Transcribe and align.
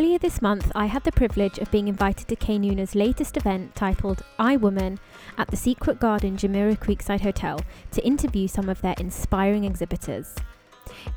Earlier 0.00 0.18
this 0.18 0.40
month, 0.40 0.72
I 0.74 0.86
had 0.86 1.04
the 1.04 1.12
privilege 1.12 1.58
of 1.58 1.70
being 1.70 1.86
invited 1.86 2.26
to 2.28 2.34
Kaynuna's 2.34 2.94
latest 2.94 3.36
event 3.36 3.74
titled 3.74 4.22
I 4.38 4.56
Woman 4.56 4.98
at 5.36 5.48
the 5.48 5.58
Secret 5.58 6.00
Garden 6.00 6.38
Jumeirah 6.38 6.78
Creekside 6.78 7.20
Hotel 7.20 7.60
to 7.90 8.02
interview 8.02 8.48
some 8.48 8.70
of 8.70 8.80
their 8.80 8.94
inspiring 8.98 9.64
exhibitors. 9.64 10.34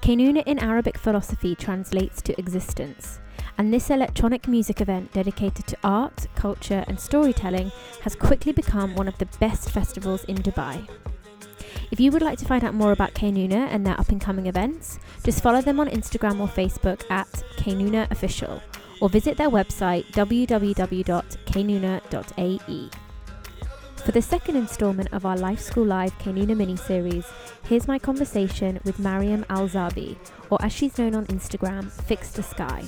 Kaynuna 0.02 0.44
in 0.46 0.60
Arabic 0.60 0.98
philosophy 0.98 1.56
translates 1.56 2.22
to 2.24 2.38
existence, 2.38 3.22
and 3.58 3.74
this 3.74 3.90
electronic 3.90 4.50
music 4.50 4.82
event 4.82 5.14
dedicated 5.14 5.66
to 5.68 5.78
art, 5.82 6.28
culture, 6.36 6.84
and 6.90 7.00
storytelling 7.00 7.72
has 8.02 8.18
quickly 8.18 8.52
become 8.52 8.96
one 8.96 9.08
of 9.08 9.18
the 9.18 9.30
best 9.40 9.72
festivals 9.72 10.26
in 10.26 10.36
Dubai. 10.36 10.86
If 11.90 12.02
you 12.02 12.12
would 12.12 12.22
like 12.22 12.40
to 12.40 12.46
find 12.46 12.66
out 12.66 12.74
more 12.74 12.92
about 12.92 13.14
Kaynuna 13.14 13.68
and 13.72 13.86
their 13.86 13.98
up 13.98 14.10
and 14.10 14.20
coming 14.20 14.48
events, 14.48 15.00
just 15.24 15.42
follow 15.42 15.62
them 15.62 15.80
on 15.80 15.88
Instagram 15.88 16.42
or 16.42 16.48
Facebook 16.48 17.04
at 17.10 17.32
Kaynuna 17.58 18.12
Official 18.12 18.62
or 19.04 19.10
visit 19.10 19.36
their 19.36 19.50
website 19.50 20.06
www.kaynuna.ae. 20.14 22.90
For 23.98 24.12
the 24.14 24.22
second 24.22 24.56
instalment 24.56 25.10
of 25.12 25.26
our 25.26 25.36
Life 25.36 25.60
School 25.60 25.86
Live 25.86 26.18
Kaynuna 26.20 26.56
mini 26.56 26.78
series, 26.78 27.26
here's 27.66 27.86
my 27.86 28.00
conversation 28.00 28.80
with 28.86 29.00
Mariam 29.00 29.46
Al 29.50 29.68
Zabi, 29.68 30.16
or 30.50 30.58
as 30.64 30.72
she's 30.72 30.98
known 30.98 31.16
on 31.16 31.26
Instagram, 31.26 31.92
Fix 31.92 32.32
the 32.32 32.44
Sky, 32.44 32.86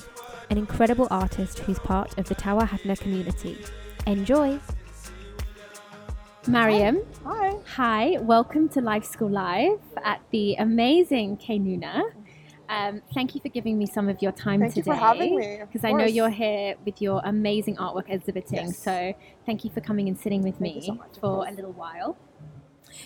an 0.49 0.57
incredible 0.57 1.09
artist 1.11 1.59
who's 1.59 1.79
part 1.79 2.17
of 2.17 2.29
the 2.29 2.35
Tawahadna 2.35 2.97
community. 2.97 3.57
Enjoy! 4.07 4.57
Mariam. 6.47 7.01
Hi. 7.25 7.55
Hi, 7.75 8.17
welcome 8.21 8.69
to 8.69 8.79
Life 8.79 9.03
School 9.03 9.31
Live 9.31 9.81
at 10.01 10.21
the 10.31 10.55
amazing 10.55 11.35
Kaynuna. 11.37 12.03
Um, 12.69 13.01
thank 13.13 13.35
you 13.35 13.41
for 13.41 13.49
giving 13.49 13.77
me 13.77 13.85
some 13.85 14.09
of 14.09 14.21
your 14.21 14.31
time 14.31 14.59
Thank 14.59 14.73
today. 14.73 14.91
you 14.91 14.97
for 14.97 14.99
having 14.99 15.37
me. 15.37 15.59
Because 15.61 15.83
I 15.83 15.91
know 15.91 16.05
you're 16.05 16.29
here 16.29 16.75
with 16.85 17.01
your 17.01 17.21
amazing 17.23 17.75
artwork 17.77 18.09
exhibiting. 18.09 18.67
Yes. 18.67 18.77
So 18.77 19.13
thank 19.45 19.63
you 19.63 19.69
for 19.69 19.81
coming 19.81 20.07
and 20.07 20.17
sitting 20.17 20.41
with 20.41 20.57
Thank 20.57 20.75
me 20.75 20.81
so 20.81 20.93
much, 20.95 21.19
for 21.19 21.47
a 21.47 21.51
little 21.51 21.73
while. 21.73 22.17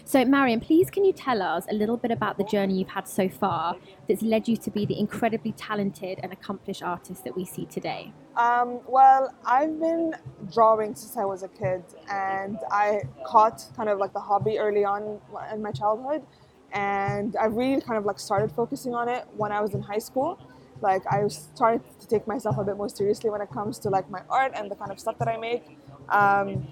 So, 0.05 0.23
Mariam, 0.23 0.59
please 0.59 0.89
can 0.89 1.03
you 1.03 1.13
tell 1.13 1.41
us 1.41 1.65
a 1.69 1.73
little 1.73 1.97
bit 1.97 2.11
about 2.11 2.37
the 2.37 2.43
journey 2.43 2.77
you've 2.77 2.89
had 2.89 3.07
so 3.07 3.27
far 3.27 3.75
that's 4.07 4.21
led 4.21 4.47
you 4.47 4.55
to 4.57 4.69
be 4.69 4.85
the 4.85 4.99
incredibly 4.99 5.51
talented 5.53 6.19
and 6.21 6.31
accomplished 6.31 6.83
artist 6.83 7.23
that 7.23 7.35
we 7.35 7.45
see 7.45 7.65
today? 7.65 8.13
Um, 8.35 8.81
well, 8.87 9.33
I've 9.45 9.79
been 9.79 10.15
drawing 10.53 10.95
since 10.95 11.17
I 11.17 11.25
was 11.25 11.43
a 11.43 11.47
kid, 11.47 11.83
and 12.09 12.57
I 12.71 13.01
caught 13.25 13.65
kind 13.75 13.89
of 13.89 13.97
like 13.97 14.13
the 14.13 14.19
hobby 14.19 14.59
early 14.59 14.85
on 14.85 15.19
in 15.51 15.61
my 15.61 15.71
childhood, 15.71 16.23
and 16.73 17.35
I 17.37 17.45
really 17.45 17.81
kind 17.81 17.97
of 17.97 18.05
like 18.05 18.19
started 18.19 18.51
focusing 18.51 18.93
on 18.93 19.09
it 19.09 19.25
when 19.35 19.51
I 19.51 19.61
was 19.61 19.73
in 19.73 19.81
high 19.81 19.99
school. 19.99 20.39
Like 20.81 21.03
I 21.11 21.27
started 21.27 21.81
to 21.99 22.07
take 22.07 22.27
myself 22.27 22.57
a 22.57 22.63
bit 22.63 22.77
more 22.77 22.89
seriously 22.89 23.29
when 23.29 23.41
it 23.41 23.49
comes 23.49 23.79
to 23.79 23.89
like 23.89 24.09
my 24.09 24.21
art 24.29 24.53
and 24.55 24.71
the 24.71 24.75
kind 24.75 24.91
of 24.91 24.99
stuff 24.99 25.17
that 25.19 25.27
I 25.27 25.37
make. 25.37 25.63
Um, 26.09 26.67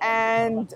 and 0.00 0.72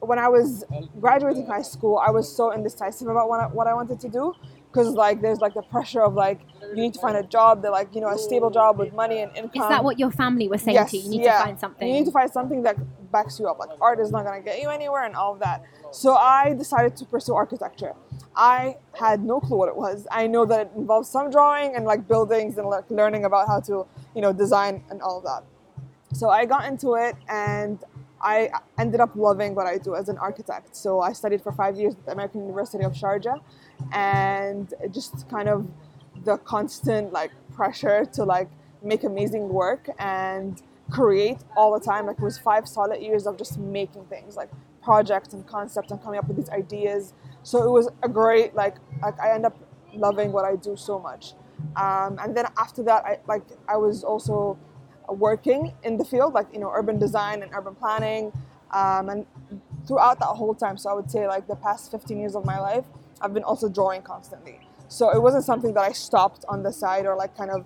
when 0.00 0.18
I 0.18 0.28
was 0.28 0.64
graduating 1.00 1.46
high 1.46 1.62
school, 1.62 1.98
I 1.98 2.10
was 2.10 2.34
so 2.34 2.52
indecisive 2.52 3.08
about 3.08 3.28
what 3.28 3.40
I, 3.40 3.46
what 3.46 3.66
I 3.66 3.74
wanted 3.74 4.00
to 4.00 4.08
do 4.08 4.34
because 4.72 4.94
like 4.94 5.20
there's 5.20 5.40
like 5.40 5.54
the 5.54 5.62
pressure 5.62 6.02
of 6.02 6.14
like 6.14 6.40
you 6.62 6.76
need 6.76 6.94
to 6.94 7.00
find 7.00 7.16
a 7.16 7.22
job 7.22 7.62
that 7.62 7.70
like 7.70 7.94
you 7.94 8.00
know 8.00 8.08
a 8.08 8.18
stable 8.18 8.50
job 8.50 8.78
with 8.78 8.92
money 8.94 9.20
and 9.20 9.30
income. 9.36 9.62
Is 9.62 9.68
that 9.68 9.84
what 9.84 9.98
your 9.98 10.10
family 10.10 10.48
was 10.48 10.62
saying 10.62 10.74
Yes, 10.74 10.90
to 10.90 10.96
you? 10.96 11.04
You 11.04 11.10
need 11.10 11.22
yeah. 11.22 11.38
to 11.38 11.44
find 11.44 11.60
something. 11.60 11.88
You 11.88 11.94
need 11.94 12.06
to 12.06 12.10
find 12.12 12.30
something 12.30 12.62
that 12.62 12.76
backs 13.12 13.38
you 13.38 13.46
up. 13.46 13.58
Like 13.58 13.70
art 13.80 14.00
is 14.00 14.10
not 14.10 14.24
gonna 14.24 14.40
get 14.40 14.60
you 14.60 14.68
anywhere 14.70 15.04
and 15.04 15.14
all 15.14 15.34
of 15.34 15.40
that. 15.40 15.62
So 15.92 16.14
I 16.14 16.54
decided 16.54 16.96
to 16.96 17.04
pursue 17.04 17.34
architecture. 17.34 17.94
I 18.34 18.78
had 18.98 19.22
no 19.22 19.40
clue 19.40 19.58
what 19.58 19.68
it 19.68 19.76
was. 19.76 20.06
I 20.10 20.26
know 20.26 20.46
that 20.46 20.60
it 20.60 20.70
involves 20.74 21.10
some 21.10 21.30
drawing 21.30 21.76
and 21.76 21.84
like 21.84 22.08
buildings 22.08 22.56
and 22.56 22.66
like 22.66 22.90
learning 22.90 23.26
about 23.26 23.46
how 23.46 23.60
to, 23.60 23.86
you 24.14 24.22
know, 24.22 24.32
design 24.32 24.82
and 24.88 25.02
all 25.02 25.18
of 25.18 25.24
that. 25.24 25.44
So 26.14 26.30
I 26.30 26.46
got 26.46 26.64
into 26.64 26.94
it 26.94 27.14
and 27.28 27.78
I 28.22 28.50
ended 28.78 29.00
up 29.00 29.16
loving 29.16 29.54
what 29.54 29.66
I 29.66 29.78
do 29.78 29.94
as 29.94 30.08
an 30.08 30.16
architect. 30.16 30.76
So 30.76 31.00
I 31.00 31.12
studied 31.12 31.42
for 31.42 31.52
five 31.52 31.76
years 31.76 31.94
at 31.94 32.06
the 32.06 32.12
American 32.12 32.42
University 32.42 32.84
of 32.84 32.92
Sharjah 32.92 33.40
and 33.92 34.72
just 34.90 35.28
kind 35.28 35.48
of 35.48 35.66
the 36.24 36.38
constant 36.38 37.12
like 37.12 37.30
pressure 37.54 38.04
to 38.14 38.24
like 38.24 38.48
make 38.82 39.04
amazing 39.04 39.48
work 39.48 39.88
and 39.98 40.62
create 40.90 41.38
all 41.56 41.72
the 41.72 41.84
time. 41.84 42.06
Like 42.06 42.18
it 42.18 42.24
was 42.24 42.38
five 42.38 42.68
solid 42.68 43.00
years 43.00 43.26
of 43.26 43.36
just 43.36 43.58
making 43.58 44.04
things 44.06 44.36
like 44.36 44.50
projects 44.82 45.32
and 45.32 45.46
concepts 45.46 45.90
and 45.90 46.02
coming 46.02 46.18
up 46.18 46.28
with 46.28 46.36
these 46.36 46.50
ideas. 46.50 47.14
So 47.42 47.62
it 47.62 47.70
was 47.70 47.88
a 48.02 48.08
great 48.08 48.54
like 48.54 48.76
like 49.02 49.18
I 49.20 49.32
end 49.34 49.46
up 49.46 49.56
loving 49.94 50.32
what 50.32 50.44
I 50.44 50.56
do 50.56 50.76
so 50.76 50.98
much. 50.98 51.34
Um, 51.76 52.18
and 52.20 52.36
then 52.36 52.46
after 52.58 52.82
that, 52.84 53.04
I 53.04 53.18
like 53.26 53.42
I 53.68 53.76
was 53.76 54.04
also 54.04 54.58
working 55.08 55.74
in 55.82 55.96
the 55.96 56.04
field, 56.04 56.34
like 56.34 56.46
you 56.52 56.58
know, 56.58 56.70
urban 56.74 56.98
design 56.98 57.42
and 57.42 57.52
urban 57.54 57.74
planning, 57.74 58.32
um, 58.72 59.08
and 59.08 59.26
throughout 59.86 60.18
that 60.20 60.26
whole 60.26 60.54
time. 60.54 60.76
So 60.76 60.90
I 60.90 60.94
would 60.94 61.10
say 61.10 61.26
like 61.26 61.46
the 61.46 61.56
past 61.56 61.90
15 61.90 62.18
years 62.18 62.34
of 62.34 62.44
my 62.44 62.58
life, 62.58 62.84
I've 63.22 63.34
been 63.34 63.44
also 63.44 63.68
drawing 63.68 64.02
constantly. 64.02 64.60
So 64.88 65.08
it 65.08 65.22
wasn't 65.22 65.44
something 65.44 65.72
that 65.72 65.80
I 65.80 65.92
stopped 65.92 66.44
on 66.50 66.62
the 66.62 66.70
side 66.70 67.06
or 67.06 67.16
like 67.16 67.34
kind 67.34 67.50
of 67.50 67.64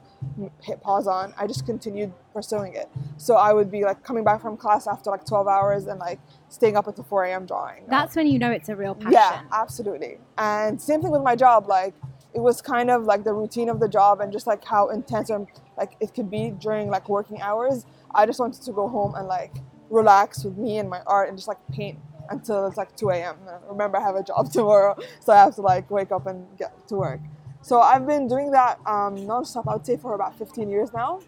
hit 0.63 0.81
pause 0.81 1.09
on. 1.09 1.35
I 1.37 1.49
just 1.49 1.67
continued 1.67 2.13
pursuing 2.33 2.75
it. 2.75 2.89
So 3.17 3.35
I 3.35 3.53
would 3.53 3.69
be 3.69 3.83
like 3.83 4.05
coming 4.05 4.23
back 4.23 4.41
from 4.41 4.57
class 4.57 4.87
after 4.87 5.11
like 5.11 5.27
12 5.27 5.49
hours 5.49 5.87
and 5.89 5.99
like 5.99 6.21
staying 6.51 6.77
up 6.77 6.87
until 6.87 7.03
4 7.03 7.25
a.m. 7.25 7.45
drawing. 7.45 7.83
Um, 7.83 7.89
That's 7.89 8.15
when 8.15 8.29
you 8.29 8.39
know 8.39 8.53
it's 8.53 8.69
a 8.69 8.77
real 8.77 8.95
passion. 8.95 9.13
Yeah, 9.13 9.43
absolutely. 9.51 10.19
And 10.39 10.81
same 10.81 11.03
thing 11.03 11.11
with 11.11 11.23
my 11.23 11.35
job. 11.35 11.67
Like 11.67 11.95
it 12.33 12.39
was 12.39 12.63
kind 12.63 12.91
of 12.93 13.05
like 13.05 13.25
the 13.25 13.33
routine 13.33 13.71
of 13.71 13.81
the 13.81 13.89
job 13.89 14.21
and 14.21 14.31
just 14.31 14.47
like 14.47 14.65
how 14.65 14.91
intense 14.91 15.29
and 15.29 15.49
like 15.77 15.97
it 15.99 16.15
could 16.15 16.31
be 16.31 16.51
during 16.51 16.91
like 16.91 17.09
working 17.09 17.41
hours. 17.41 17.87
I 18.15 18.27
just 18.27 18.39
wanted 18.39 18.63
to 18.63 18.73
go 18.73 18.87
home 18.87 19.17
and 19.17 19.27
like 19.27 19.57
relax 19.91 20.45
with 20.45 20.57
me 20.57 20.79
and 20.79 20.89
my 20.89 21.01
art 21.07 21.29
and 21.29 21.37
just 21.37 21.49
like 21.49 21.59
paint 21.73 21.99
until 22.31 22.67
it's 22.67 22.77
like 22.77 22.97
2 22.97 23.11
a.m. 23.11 23.37
Remember, 23.69 23.99
I 23.99 24.03
have 24.03 24.17
a 24.17 24.23
job 24.23 24.51
tomorrow, 24.53 24.97
so 25.21 25.33
I 25.33 25.37
have 25.37 25.55
to 25.57 25.63
like 25.63 25.91
wake 25.91 26.13
up 26.13 26.27
and 26.27 26.47
get 26.59 26.89
to 26.89 26.97
work. 26.97 27.21
So 27.63 27.81
I've 27.81 28.07
been 28.07 28.29
doing 28.29 28.51
that 28.53 28.79
um, 28.87 29.17
nonstop. 29.17 29.67
I 29.69 29.75
would 29.75 29.87
say 29.87 29.97
for 29.97 30.15
about 30.15 30.39
15 30.39 30.71
years 30.71 30.93
now, 30.93 31.21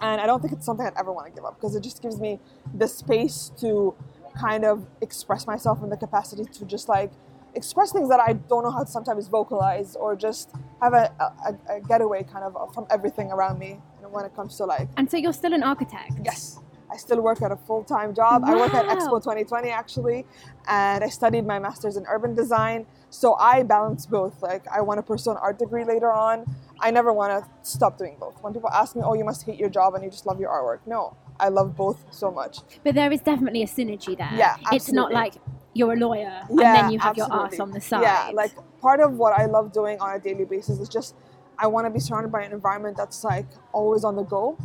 and 0.00 0.20
I 0.20 0.26
don't 0.26 0.40
think 0.40 0.52
it's 0.52 0.66
something 0.66 0.86
I'd 0.86 0.96
ever 0.96 1.12
want 1.12 1.26
to 1.26 1.32
give 1.32 1.44
up 1.44 1.56
because 1.56 1.74
it 1.74 1.82
just 1.82 2.00
gives 2.02 2.20
me 2.20 2.38
the 2.74 2.86
space 2.86 3.50
to 3.60 3.94
kind 4.38 4.64
of 4.64 4.86
express 5.00 5.46
myself 5.46 5.82
and 5.82 5.90
the 5.90 5.96
capacity 5.96 6.44
to 6.44 6.64
just 6.64 6.88
like 6.88 7.10
express 7.54 7.92
things 7.92 8.08
that 8.08 8.20
I 8.20 8.32
don't 8.32 8.64
know 8.64 8.70
how 8.70 8.82
to 8.84 8.90
sometimes 8.90 9.28
vocalize 9.28 9.94
or 9.96 10.16
just 10.16 10.50
have 10.82 10.92
a, 10.92 11.12
a, 11.20 11.76
a 11.76 11.80
getaway 11.80 12.24
kind 12.24 12.44
of 12.44 12.74
from 12.74 12.86
everything 12.90 13.30
around 13.30 13.58
me 13.58 13.80
when 14.10 14.24
it 14.24 14.34
comes 14.34 14.56
to 14.56 14.64
like 14.64 14.88
And 14.96 15.10
so 15.10 15.16
you're 15.16 15.32
still 15.32 15.52
an 15.52 15.62
architect? 15.62 16.12
Yes. 16.24 16.60
I 16.94 16.96
still 16.96 17.20
work 17.20 17.42
at 17.42 17.50
a 17.50 17.56
full 17.56 17.82
time 17.82 18.14
job. 18.14 18.44
I 18.44 18.54
work 18.54 18.72
at 18.72 18.86
Expo 18.86 19.20
2020 19.20 19.68
actually, 19.70 20.24
and 20.68 21.02
I 21.02 21.08
studied 21.08 21.44
my 21.44 21.58
master's 21.58 21.96
in 21.96 22.04
urban 22.08 22.36
design. 22.36 22.86
So 23.10 23.34
I 23.34 23.64
balance 23.64 24.06
both. 24.06 24.40
Like, 24.42 24.64
I 24.68 24.80
want 24.80 24.98
to 24.98 25.02
pursue 25.02 25.32
an 25.32 25.36
art 25.38 25.58
degree 25.58 25.84
later 25.84 26.12
on. 26.12 26.44
I 26.80 26.92
never 26.92 27.12
want 27.12 27.30
to 27.32 27.68
stop 27.68 27.98
doing 27.98 28.16
both. 28.18 28.40
When 28.42 28.52
people 28.52 28.70
ask 28.70 28.94
me, 28.94 29.02
oh, 29.04 29.14
you 29.14 29.24
must 29.24 29.44
hate 29.44 29.58
your 29.58 29.68
job 29.68 29.94
and 29.94 30.04
you 30.04 30.10
just 30.10 30.24
love 30.24 30.38
your 30.38 30.50
artwork. 30.50 30.86
No, 30.86 31.16
I 31.40 31.48
love 31.48 31.76
both 31.76 32.04
so 32.10 32.30
much. 32.30 32.58
But 32.84 32.94
there 32.94 33.10
is 33.12 33.20
definitely 33.20 33.62
a 33.62 33.66
synergy 33.66 34.16
there. 34.16 34.30
Yeah, 34.32 34.56
It's 34.70 34.92
not 34.92 35.12
like 35.12 35.34
you're 35.72 35.94
a 35.94 35.96
lawyer 35.96 36.42
and 36.48 36.58
then 36.58 36.92
you 36.92 37.00
have 37.00 37.16
your 37.16 37.26
absolutely. 37.26 37.44
arts 37.44 37.60
on 37.60 37.70
the 37.72 37.80
side. 37.80 38.02
Yeah, 38.02 38.30
like 38.32 38.52
part 38.80 39.00
of 39.00 39.14
what 39.14 39.32
I 39.32 39.46
love 39.46 39.72
doing 39.72 39.98
on 40.00 40.14
a 40.14 40.20
daily 40.20 40.44
basis 40.44 40.78
is 40.78 40.88
just 40.88 41.16
I 41.58 41.66
want 41.66 41.86
to 41.86 41.90
be 41.90 41.98
surrounded 41.98 42.30
by 42.30 42.42
an 42.42 42.52
environment 42.52 42.96
that's 42.96 43.24
like 43.24 43.46
always 43.72 44.04
on 44.04 44.14
the 44.14 44.22
go, 44.22 44.56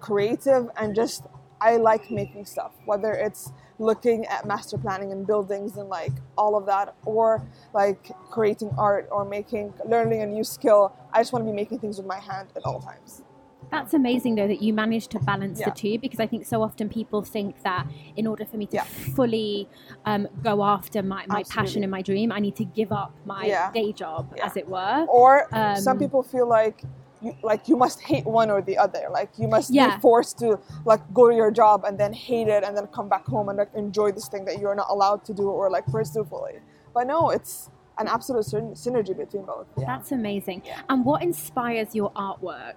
creative, 0.00 0.68
and 0.76 0.94
just 0.94 1.24
I 1.60 1.76
like 1.76 2.10
making 2.10 2.44
stuff, 2.46 2.72
whether 2.84 3.12
it's 3.12 3.52
looking 3.78 4.26
at 4.26 4.46
master 4.46 4.78
planning 4.78 5.12
and 5.12 5.26
buildings 5.26 5.76
and 5.76 5.88
like 5.88 6.12
all 6.36 6.56
of 6.56 6.66
that, 6.66 6.94
or 7.04 7.42
like 7.74 8.10
creating 8.30 8.70
art 8.78 9.08
or 9.10 9.24
making 9.24 9.72
learning 9.86 10.22
a 10.22 10.26
new 10.26 10.44
skill. 10.44 10.94
I 11.12 11.20
just 11.20 11.32
want 11.32 11.44
to 11.44 11.50
be 11.50 11.54
making 11.56 11.78
things 11.80 11.96
with 11.98 12.06
my 12.06 12.18
hand 12.18 12.48
at 12.56 12.64
all 12.64 12.80
times. 12.80 13.22
That's 13.70 13.92
amazing 13.92 14.36
though 14.36 14.48
that 14.48 14.62
you 14.62 14.72
managed 14.72 15.10
to 15.10 15.18
balance 15.18 15.60
Yeah. 15.60 15.68
the 15.70 15.76
two 15.76 15.98
because 15.98 16.20
I 16.20 16.26
think 16.26 16.46
so 16.46 16.62
often 16.62 16.88
people 16.88 17.22
think 17.22 17.60
that 17.62 17.86
in 18.16 18.26
order 18.26 18.46
for 18.46 18.56
me 18.56 18.66
to 18.66 18.76
Yeah. 18.76 18.84
fully 18.84 19.68
um, 20.06 20.26
go 20.42 20.62
after 20.64 21.02
my, 21.02 21.26
my 21.26 21.42
passion 21.44 21.82
and 21.82 21.90
my 21.90 22.00
dream, 22.00 22.32
I 22.32 22.38
need 22.38 22.56
to 22.56 22.64
give 22.64 22.92
up 22.92 23.12
my 23.26 23.46
Yeah. 23.46 23.70
day 23.72 23.92
job, 23.92 24.34
as 24.42 24.56
it 24.56 24.66
were. 24.68 25.04
Or 25.08 25.48
Um, 25.52 25.76
some 25.76 25.98
people 25.98 26.22
feel 26.22 26.48
like 26.48 26.82
you, 27.20 27.34
like 27.42 27.68
you 27.68 27.76
must 27.76 28.00
hate 28.00 28.24
one 28.24 28.50
or 28.50 28.60
the 28.62 28.76
other. 28.78 29.08
Like 29.10 29.30
you 29.38 29.48
must 29.48 29.70
Yeah. 29.70 29.96
be 29.96 30.00
forced 30.00 30.38
to 30.40 30.58
like 30.84 31.00
go 31.12 31.28
to 31.28 31.34
your 31.34 31.50
job 31.50 31.84
and 31.84 31.98
then 31.98 32.12
hate 32.12 32.48
it 32.48 32.64
and 32.64 32.76
then 32.76 32.86
come 32.88 33.08
back 33.08 33.24
home 33.26 33.48
and 33.48 33.58
like 33.58 33.74
enjoy 33.74 34.12
this 34.12 34.28
thing 34.28 34.44
that 34.46 34.58
you're 34.60 34.74
not 34.74 34.86
allowed 34.90 35.24
to 35.26 35.34
do 35.34 35.48
or 35.50 35.70
like 35.70 35.86
pursue 35.86 36.24
fully. 36.24 36.60
But 36.94 37.06
no, 37.06 37.30
it's 37.30 37.70
an 37.98 38.06
absolute 38.08 38.44
syn- 38.44 38.74
synergy 38.74 39.16
between 39.16 39.44
both. 39.44 39.66
Yeah. 39.76 39.86
That's 39.86 40.12
amazing. 40.12 40.62
And 40.88 41.04
what 41.04 41.22
inspires 41.22 41.94
your 41.94 42.10
artwork? 42.12 42.74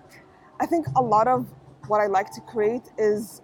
I 0.59 0.65
think 0.65 0.87
a 0.95 1.01
lot 1.01 1.27
of 1.27 1.47
what 1.87 2.01
I 2.01 2.07
like 2.07 2.31
to 2.31 2.41
create 2.41 2.83
is 2.97 3.41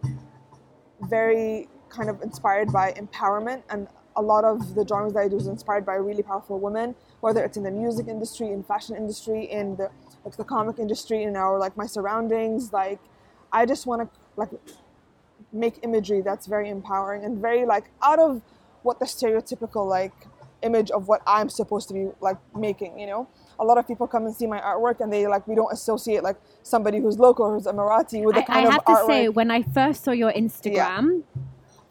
very 1.02 1.68
kind 1.90 2.10
of 2.10 2.22
inspired 2.22 2.72
by 2.72 2.92
empowerment 2.94 3.62
and 3.70 3.88
a 4.16 4.22
lot 4.22 4.44
of 4.44 4.74
the 4.74 4.84
drawings 4.84 5.14
that 5.14 5.20
I 5.20 5.28
do 5.28 5.38
is 5.38 5.46
inspired 5.48 5.86
by 5.86 5.94
really 5.96 6.24
powerful 6.24 6.60
women, 6.60 6.96
whether 7.20 7.44
it's 7.46 7.56
in 7.56 7.64
the 7.64 7.70
music 7.72 8.08
industry, 8.08 8.48
in 8.52 8.64
fashion 8.64 8.96
industry, 8.96 9.46
in 9.46 9.76
the 9.76 9.92
like 10.26 10.36
the 10.38 10.44
comic 10.44 10.80
industry, 10.80 11.24
in 11.24 11.36
our 11.36 11.58
like 11.58 11.78
my 11.78 11.86
surroundings, 11.86 12.74
like 12.74 13.00
I 13.52 13.66
just 13.66 13.86
want 13.86 14.02
to 14.02 14.20
like 14.36 14.50
make 15.54 15.80
imagery 15.84 16.22
that's 16.22 16.46
very 16.46 16.70
empowering 16.70 17.24
and 17.24 17.38
very 17.40 17.66
like 17.66 17.86
out 18.04 18.20
of 18.20 18.42
what 18.84 19.00
the 19.00 19.06
stereotypical 19.06 19.88
like 19.88 20.14
image 20.64 20.92
of 20.92 21.08
what 21.08 21.22
I'm 21.28 21.50
supposed 21.50 21.88
to 21.90 21.94
be 21.94 22.10
like 22.20 22.38
making, 22.56 23.00
you 23.00 23.08
know? 23.08 23.28
A 23.60 23.64
lot 23.64 23.78
of 23.78 23.88
people 23.88 24.08
come 24.08 24.26
and 24.26 24.36
see 24.36 24.46
my 24.48 24.60
artwork 24.60 25.00
and 25.00 25.12
they 25.12 25.28
like 25.28 25.48
we 25.48 25.56
don't 25.56 25.72
associate 25.72 26.24
like 26.24 26.38
somebody 26.64 27.00
who's 27.00 27.18
local 27.18 27.52
who's 27.52 27.66
Emirati 27.66 28.24
with 28.26 28.36
the 28.36 28.42
I, 28.42 28.46
kind 28.46 28.66
I 28.66 28.68
of 28.68 28.74
have 28.74 28.86
to 28.86 28.92
artwork. 28.92 29.08
say, 29.08 29.30
when 29.30 29.50
I 29.52 29.64
first 29.64 30.04
saw 30.04 30.12
your 30.12 30.32
Instagram, 30.32 31.24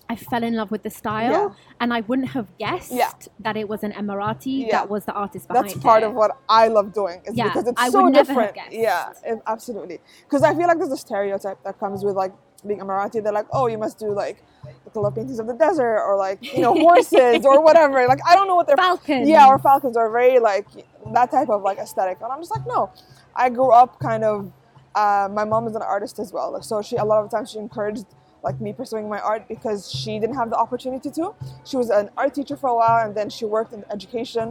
I 0.09 0.15
fell 0.17 0.43
in 0.45 0.55
love 0.55 0.71
with 0.71 0.83
the 0.85 0.91
style, 0.91 1.31
Yeah. 1.33 1.49
and 1.81 1.93
I 1.93 2.01
wouldn't 2.03 2.29
have 2.29 2.47
guessed 2.59 2.93
Yeah. 2.93 3.11
that 3.41 3.57
it 3.57 3.69
was 3.69 3.83
an 3.83 3.93
Emirati 3.93 4.67
Yeah. 4.67 4.73
that 4.79 4.89
was 4.91 5.05
the 5.05 5.13
artist 5.13 5.49
behind 5.49 5.67
that's 5.71 5.79
part 5.79 6.03
it. 6.03 6.07
of 6.07 6.15
what 6.15 6.37
I 6.49 6.69
love 6.69 6.93
doing. 6.93 7.23
Is 7.25 7.37
Yeah, 7.37 7.45
because 7.45 7.67
it's 7.69 7.81
I 7.81 7.89
so 7.91 8.03
would 8.05 8.13
never 8.13 8.33
have 8.35 8.55
different. 8.55 8.73
Yeah, 8.73 9.13
it- 9.25 9.43
absolutely. 9.47 10.01
Because 10.25 10.43
I 10.45 10.55
feel 10.55 10.69
like 10.69 10.79
there's 10.79 10.93
a 10.93 10.97
stereotype 10.97 11.63
that 11.65 11.79
comes 11.81 12.05
with 12.05 12.15
like 12.15 12.33
being 12.67 12.81
Emirati. 12.81 13.23
They're 13.23 13.33
like, 13.33 13.47
oh, 13.53 13.67
you 13.67 13.79
must 13.79 13.99
do 13.99 14.13
like 14.13 14.43
the 14.85 14.91
color 14.91 15.11
paintings 15.11 15.39
of 15.39 15.47
the 15.49 15.55
desert 15.55 15.99
or 16.07 16.17
like 16.17 16.39
you 16.57 16.63
know 16.63 16.75
horses 16.87 17.45
or 17.45 17.61
whatever. 17.61 18.07
Like 18.07 18.21
I 18.27 18.35
don't 18.37 18.47
know 18.47 18.55
what 18.57 18.67
they're 18.69 18.77
Falcons. 18.77 19.29
Yeah, 19.29 19.47
or 19.49 19.59
falcons 19.59 19.97
are 19.97 20.11
very 20.11 20.39
like 20.39 20.67
that 21.13 21.31
type 21.31 21.49
of 21.49 21.63
like 21.63 21.79
aesthetic. 21.79 22.19
And 22.23 22.31
I'm 22.33 22.41
just 22.41 22.51
like, 22.51 22.67
no. 22.67 22.91
I 23.35 23.49
grew 23.51 23.71
up 23.73 23.99
kind 23.99 24.23
of. 24.25 24.53
Uh, 24.95 25.29
my 25.31 25.45
mom 25.45 25.67
is 25.67 25.77
an 25.77 25.83
artist 25.83 26.19
as 26.19 26.33
well, 26.33 26.61
so 26.63 26.81
she 26.81 26.97
a 26.97 27.05
lot 27.05 27.23
of 27.23 27.31
times 27.31 27.51
she 27.51 27.59
encouraged 27.59 28.07
like 28.47 28.59
me 28.67 28.73
pursuing 28.73 29.07
my 29.15 29.21
art 29.33 29.43
because 29.55 29.81
she 30.01 30.13
didn't 30.23 30.37
have 30.43 30.51
the 30.55 30.57
opportunity 30.65 31.11
to. 31.19 31.25
She 31.69 31.77
was 31.83 31.89
an 32.01 32.07
art 32.21 32.33
teacher 32.39 32.57
for 32.63 32.69
a 32.75 32.77
while, 32.81 33.01
and 33.05 33.13
then 33.19 33.29
she 33.37 33.45
worked 33.57 33.73
in 33.77 33.83
education, 33.97 34.47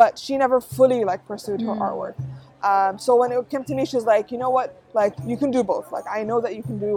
but 0.00 0.12
she 0.24 0.32
never 0.44 0.58
fully 0.76 1.00
like 1.10 1.22
pursued 1.32 1.60
her 1.68 1.74
Mm. 1.76 1.84
artwork. 1.86 2.16
Um, 2.70 2.98
so 3.04 3.10
when 3.20 3.30
it 3.32 3.38
came 3.52 3.64
to 3.70 3.74
me, 3.78 3.82
she 3.90 3.96
was 4.00 4.06
like, 4.14 4.26
you 4.32 4.38
know 4.42 4.50
what, 4.58 4.68
like 5.00 5.14
you 5.30 5.36
can 5.42 5.50
do 5.58 5.62
both. 5.72 5.86
Like 5.96 6.06
I 6.18 6.20
know 6.30 6.38
that 6.44 6.52
you 6.58 6.62
can 6.70 6.78
do 6.88 6.92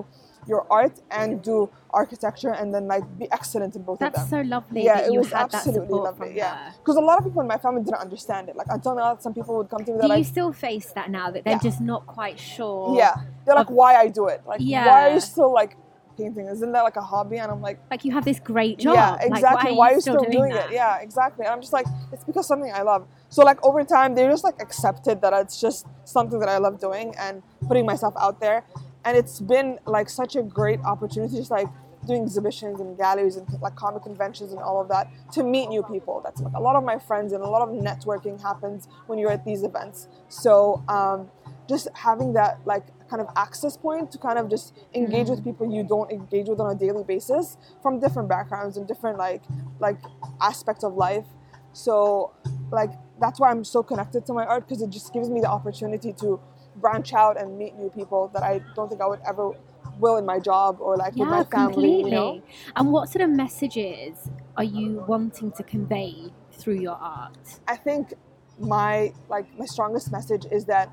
your 0.51 0.63
art 0.81 0.95
and 1.19 1.29
do 1.51 1.57
architecture, 2.01 2.53
and 2.59 2.67
then 2.73 2.83
like 2.93 3.03
be 3.21 3.27
excellent 3.37 3.71
in 3.77 3.81
both 3.89 3.95
of 3.95 3.99
them 3.99 4.11
That's 4.15 4.29
so 4.35 4.41
lovely 4.55 4.81
yeah, 4.87 4.95
that 5.01 5.07
it 5.09 5.13
you 5.13 5.19
was 5.23 5.33
absolutely 5.33 5.99
lovely. 6.07 6.31
Yeah, 6.43 6.71
because 6.79 6.95
a 7.03 7.05
lot 7.09 7.15
of 7.19 7.23
people 7.27 7.41
in 7.45 7.47
my 7.55 7.57
family 7.65 7.81
didn't 7.87 8.03
understand 8.07 8.43
it. 8.49 8.55
Like 8.61 8.69
until 8.77 8.95
now, 8.95 9.09
some 9.25 9.33
people 9.37 9.53
would 9.57 9.69
come 9.73 9.83
to 9.85 9.91
me. 9.91 9.97
They're 9.99 10.07
Do 10.07 10.13
you 10.19 10.23
like, 10.23 10.33
still 10.35 10.51
face 10.67 10.89
that 10.97 11.07
now 11.19 11.27
that 11.33 11.41
they're 11.43 11.59
Yeah. 11.61 11.69
just 11.69 11.81
not 11.81 12.01
quite 12.17 12.39
sure? 12.39 12.95
yeah, 13.01 13.13
they're 13.43 13.59
like, 13.63 13.69
why 13.79 13.91
I 14.03 14.07
do 14.19 14.23
it? 14.33 14.39
Like, 14.51 14.61
yeah. 14.63 14.87
why 14.87 14.99
are 15.09 15.13
you 15.13 15.19
still 15.33 15.51
like 15.61 15.71
painting? 16.19 16.45
Isn't 16.47 16.71
that 16.75 16.83
like 16.83 16.97
a 16.97 17.01
hobby? 17.01 17.37
And 17.37 17.51
I'm 17.51 17.61
like, 17.61 17.79
Like 17.89 18.03
you 18.05 18.11
have 18.17 18.25
this 18.25 18.39
great 18.39 18.77
job. 18.79 18.95
yeah, 18.95 19.11
Like, 19.11 19.25
exactly. 19.31 19.71
why 19.79 19.91
are 19.91 19.95
you, 19.95 20.01
still, 20.01 20.17
doing, 20.17 20.31
doing, 20.31 20.51
it? 20.51 20.71
Yeah, 20.71 20.99
exactly. 21.07 21.45
And 21.45 21.53
I'm 21.53 21.61
just 21.61 21.73
like, 21.73 21.87
it's 22.13 22.23
because 22.23 22.45
something 22.47 22.71
I 22.71 22.83
love. 22.83 23.07
So 23.29 23.43
like 23.43 23.59
over 23.63 23.83
time, 23.83 24.15
they 24.15 24.25
just 24.27 24.43
like 24.43 24.61
accepted 24.61 25.21
that 25.21 25.33
it's 25.33 25.59
just 25.59 25.87
something 26.05 26.39
that 26.39 26.49
I 26.49 26.57
love 26.57 26.79
doing 26.79 27.15
and 27.17 27.41
putting 27.67 27.85
myself 27.85 28.13
out 28.19 28.39
there. 28.39 28.63
And 29.05 29.17
it's 29.17 29.39
been 29.39 29.79
like 29.85 30.09
such 30.09 30.35
a 30.35 30.43
great 30.43 30.79
opportunity, 30.81 31.37
just 31.37 31.51
like 31.51 31.67
doing 32.07 32.23
exhibitions 32.23 32.79
and 32.79 32.97
galleries 32.97 33.35
and 33.35 33.47
like 33.61 33.75
comic 33.75 34.03
conventions 34.03 34.51
and 34.51 34.61
all 34.61 34.81
of 34.81 34.87
that 34.89 35.07
to 35.33 35.43
meet 35.43 35.67
new 35.67 35.83
people. 35.83 36.21
That's 36.23 36.41
like 36.41 36.53
a 36.53 36.59
lot 36.59 36.75
of 36.75 36.83
my 36.83 36.97
friends 36.97 37.33
and 37.33 37.43
a 37.43 37.47
lot 37.47 37.61
of 37.61 37.69
networking 37.69 38.41
happens 38.41 38.87
when 39.07 39.19
you're 39.19 39.31
at 39.31 39.45
these 39.45 39.63
events. 39.63 40.07
So 40.29 40.83
um, 40.87 41.29
just 41.67 41.87
having 41.93 42.33
that 42.33 42.59
like 42.65 42.85
kind 43.09 43.21
of 43.21 43.27
access 43.35 43.75
point 43.75 44.11
to 44.11 44.17
kind 44.17 44.37
of 44.37 44.49
just 44.49 44.73
engage 44.93 45.29
with 45.29 45.39
mm-hmm. 45.39 45.51
people 45.51 45.73
you 45.73 45.83
don't 45.83 46.11
engage 46.11 46.47
with 46.47 46.59
on 46.59 46.75
a 46.75 46.77
daily 46.77 47.03
basis 47.03 47.57
from 47.81 47.99
different 47.99 48.29
backgrounds 48.29 48.77
and 48.77 48.87
different 48.87 49.17
like 49.17 49.41
like 49.79 49.97
aspects 50.41 50.83
of 50.83 50.93
life. 50.93 51.25
So 51.73 52.33
like 52.71 52.91
that's 53.19 53.39
why 53.39 53.51
I'm 53.51 53.63
so 53.63 53.83
connected 53.83 54.25
to 54.27 54.33
my 54.33 54.45
art 54.45 54.67
because 54.67 54.81
it 54.81 54.89
just 54.89 55.13
gives 55.13 55.29
me 55.29 55.41
the 55.41 55.49
opportunity 55.49 56.13
to 56.13 56.39
branch 56.75 57.13
out 57.13 57.39
and 57.39 57.57
meet 57.57 57.75
new 57.75 57.89
people 57.89 58.29
that 58.33 58.43
I 58.43 58.61
don't 58.75 58.89
think 58.89 59.01
I 59.01 59.07
would 59.07 59.21
ever 59.27 59.51
will 59.99 60.17
in 60.17 60.25
my 60.25 60.39
job 60.39 60.77
or 60.79 60.95
like 60.95 61.15
with 61.15 61.27
my 61.27 61.43
family. 61.43 61.73
completely. 61.73 62.09
You 62.09 62.15
know? 62.15 62.41
And 62.75 62.91
what 62.91 63.09
sort 63.09 63.23
of 63.23 63.29
messages 63.29 64.29
are 64.55 64.63
you 64.63 65.03
wanting 65.07 65.51
to 65.53 65.63
convey 65.63 66.31
through 66.53 66.79
your 66.79 66.95
art? 66.95 67.59
I 67.67 67.75
think 67.75 68.13
my 68.59 69.13
like 69.29 69.45
my 69.57 69.65
strongest 69.65 70.11
message 70.11 70.45
is 70.51 70.65
that 70.65 70.91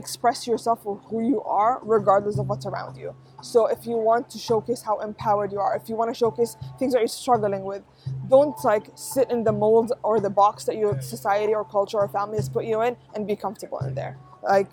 express 0.00 0.46
yourself 0.46 0.82
for 0.82 0.96
who 1.08 1.18
you 1.32 1.42
are 1.42 1.80
regardless 1.82 2.38
of 2.38 2.48
what's 2.48 2.66
around 2.66 2.96
you. 2.96 3.14
So 3.42 3.66
if 3.66 3.86
you 3.86 3.96
want 3.96 4.28
to 4.30 4.38
showcase 4.38 4.82
how 4.82 4.98
empowered 4.98 5.52
you 5.52 5.60
are, 5.60 5.76
if 5.76 5.88
you 5.88 5.96
want 6.00 6.10
to 6.12 6.18
showcase 6.24 6.56
things 6.78 6.92
that 6.92 7.00
you're 7.00 7.08
struggling 7.24 7.64
with, 7.64 7.82
don't 8.28 8.56
like 8.64 8.86
sit 8.94 9.30
in 9.30 9.44
the 9.44 9.52
mold 9.52 9.92
or 10.02 10.20
the 10.20 10.30
box 10.42 10.64
that 10.64 10.76
your 10.76 11.00
society 11.00 11.54
or 11.54 11.64
culture 11.64 11.98
or 11.98 12.08
family 12.08 12.36
has 12.36 12.48
put 12.48 12.64
you 12.64 12.82
in 12.82 12.96
and 13.14 13.26
be 13.26 13.36
comfortable 13.36 13.78
in 13.80 13.94
there. 13.94 14.18
Like 14.42 14.68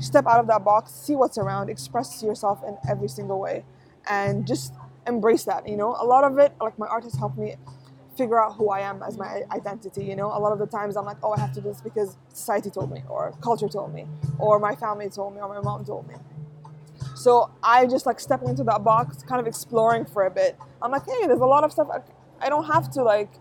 step 0.00 0.26
out 0.26 0.40
of 0.40 0.46
that 0.48 0.64
box, 0.64 0.92
see 0.92 1.16
what's 1.16 1.38
around, 1.38 1.70
express 1.70 2.22
yourself 2.22 2.58
in 2.66 2.76
every 2.88 3.08
single 3.08 3.40
way 3.40 3.64
and 4.08 4.46
just 4.46 4.74
embrace 5.06 5.44
that, 5.44 5.68
you 5.68 5.76
know? 5.76 5.96
A 6.00 6.06
lot 6.14 6.24
of 6.24 6.38
it 6.38 6.52
like 6.60 6.78
my 6.78 6.86
art 6.86 7.04
has 7.04 7.14
helped 7.14 7.38
me 7.38 7.56
figure 8.16 8.42
out 8.42 8.54
who 8.54 8.70
I 8.70 8.80
am 8.80 9.02
as 9.02 9.16
my 9.18 9.42
identity. 9.50 10.04
You 10.04 10.16
know, 10.16 10.26
a 10.26 10.38
lot 10.38 10.52
of 10.52 10.58
the 10.58 10.66
times 10.66 10.96
I'm 10.96 11.04
like, 11.04 11.18
oh, 11.22 11.32
I 11.32 11.40
have 11.40 11.52
to 11.54 11.60
do 11.60 11.68
this 11.68 11.80
because 11.80 12.16
society 12.32 12.70
told 12.70 12.90
me, 12.90 13.02
or 13.08 13.32
culture 13.42 13.68
told 13.68 13.94
me, 13.94 14.06
or 14.38 14.58
my 14.58 14.74
family 14.74 15.08
told 15.08 15.34
me, 15.34 15.40
or 15.40 15.48
my 15.48 15.60
mom 15.60 15.84
told 15.84 16.08
me. 16.08 16.14
So 17.14 17.50
I 17.62 17.86
just 17.86 18.06
like 18.06 18.20
stepping 18.20 18.48
into 18.48 18.64
that 18.64 18.84
box, 18.84 19.22
kind 19.22 19.40
of 19.40 19.46
exploring 19.46 20.04
for 20.04 20.24
a 20.26 20.30
bit. 20.30 20.56
I'm 20.82 20.90
like, 20.90 21.06
hey, 21.06 21.26
there's 21.26 21.40
a 21.40 21.46
lot 21.46 21.64
of 21.64 21.72
stuff. 21.72 21.88
I, 22.40 22.48
don't 22.48 22.66
have 22.66 22.90
to 22.92 23.02
like 23.02 23.32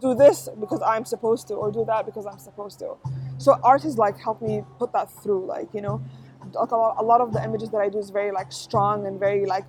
do 0.00 0.14
this 0.14 0.48
because 0.60 0.82
I'm 0.82 1.04
supposed 1.04 1.48
to, 1.48 1.54
or 1.54 1.70
do 1.70 1.84
that 1.86 2.06
because 2.06 2.26
I'm 2.26 2.38
supposed 2.38 2.78
to. 2.80 2.96
So 3.38 3.58
art 3.62 3.82
has 3.82 3.98
like 3.98 4.18
helped 4.18 4.42
me 4.42 4.62
put 4.78 4.92
that 4.92 5.10
through. 5.10 5.46
Like 5.46 5.68
you 5.72 5.80
know, 5.80 6.02
a 6.54 6.64
lot, 6.64 6.96
a 6.98 7.02
lot 7.02 7.20
of 7.20 7.32
the 7.32 7.42
images 7.42 7.70
that 7.70 7.78
I 7.78 7.88
do 7.88 7.98
is 7.98 8.10
very 8.10 8.30
like 8.30 8.52
strong 8.52 9.06
and 9.06 9.18
very 9.18 9.46
like 9.46 9.64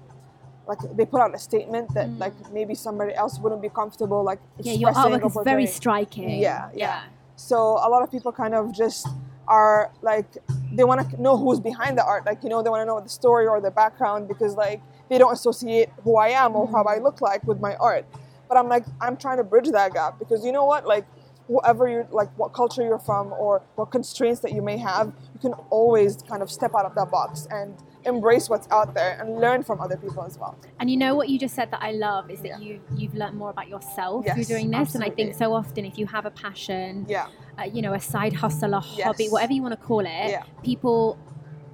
like 0.67 0.79
they 0.95 1.05
put 1.05 1.21
out 1.21 1.33
a 1.33 1.39
statement 1.39 1.93
that 1.93 2.07
mm. 2.07 2.19
like 2.19 2.33
maybe 2.51 2.75
somebody 2.75 3.13
else 3.13 3.39
wouldn't 3.39 3.61
be 3.61 3.69
comfortable 3.69 4.23
like 4.23 4.39
Yeah, 4.61 4.73
your 4.73 4.91
artwork 4.91 5.25
is 5.25 5.37
very 5.43 5.67
striking. 5.67 6.29
Yeah, 6.29 6.69
yeah. 6.73 7.03
So 7.35 7.57
a 7.57 7.89
lot 7.89 8.01
of 8.01 8.11
people 8.11 8.31
kind 8.31 8.55
of 8.55 8.73
just 8.73 9.07
are 9.47 9.91
like 10.01 10.25
they 10.71 10.83
want 10.83 11.09
to 11.09 11.21
know 11.21 11.37
who's 11.37 11.59
behind 11.59 11.97
the 11.97 12.05
art. 12.05 12.25
Like 12.25 12.43
you 12.43 12.49
know 12.49 12.61
they 12.63 12.69
want 12.69 12.81
to 12.81 12.85
know 12.85 12.99
the 12.99 13.09
story 13.09 13.47
or 13.47 13.61
the 13.61 13.71
background 13.71 14.27
because 14.27 14.55
like 14.55 14.81
they 15.09 15.17
don't 15.17 15.33
associate 15.33 15.89
who 16.03 16.17
I 16.17 16.29
am 16.29 16.55
or 16.55 16.67
how 16.67 16.83
I 16.85 16.97
mm. 16.97 17.03
look 17.03 17.21
like 17.21 17.43
with 17.43 17.59
my 17.59 17.75
art. 17.75 18.05
But 18.47 18.57
I'm 18.57 18.67
like 18.67 18.85
I'm 19.01 19.17
trying 19.17 19.37
to 19.37 19.43
bridge 19.43 19.69
that 19.71 19.93
gap 19.93 20.19
because 20.19 20.45
you 20.45 20.51
know 20.51 20.65
what 20.65 20.85
like 20.87 21.05
whatever 21.47 21.87
you 21.87 22.07
like 22.11 22.29
what 22.37 22.53
culture 22.53 22.83
you're 22.83 22.99
from 22.99 23.31
or 23.33 23.61
what 23.75 23.91
constraints 23.91 24.39
that 24.39 24.51
you 24.51 24.61
may 24.61 24.77
have 24.77 25.13
you 25.33 25.39
can 25.39 25.53
always 25.69 26.17
kind 26.23 26.41
of 26.41 26.49
step 26.49 26.73
out 26.73 26.85
of 26.85 26.95
that 26.95 27.11
box 27.11 27.47
and 27.51 27.75
embrace 28.05 28.49
what's 28.49 28.67
out 28.71 28.93
there 28.93 29.17
and 29.19 29.39
learn 29.39 29.63
from 29.63 29.81
other 29.81 29.97
people 29.97 30.23
as 30.23 30.37
well 30.37 30.57
And 30.79 30.89
you 30.91 30.97
know 30.97 31.15
what 31.15 31.29
you 31.29 31.37
just 31.39 31.55
said 31.55 31.71
that 31.71 31.81
I 31.81 31.91
love 31.91 32.29
is 32.29 32.39
that 32.41 32.47
Yeah. 32.49 32.57
you 32.59 32.81
you've 32.95 33.15
learned 33.15 33.37
more 33.37 33.49
about 33.49 33.67
yourself 33.67 34.25
through 34.25 34.43
doing 34.45 34.71
this. 34.71 34.95
And 34.95 35.03
I 35.03 35.09
think 35.09 35.33
so 35.35 35.53
often 35.53 35.85
if 35.85 35.97
you 35.97 36.05
have 36.07 36.25
a 36.25 36.31
passion, 36.31 37.05
yeah 37.07 37.27
uh, 37.57 37.63
you 37.63 37.81
know, 37.81 37.93
a 37.93 37.99
side 38.01 38.33
hustle, 38.33 38.73
a 38.73 38.79
hobby, 38.81 39.23
Yes. 39.23 39.31
whatever 39.31 39.53
you 39.53 39.61
want 39.61 39.79
to 39.79 39.85
call 39.87 40.01
it, 40.01 40.05
Yeah. 40.29 40.43
people 40.61 41.17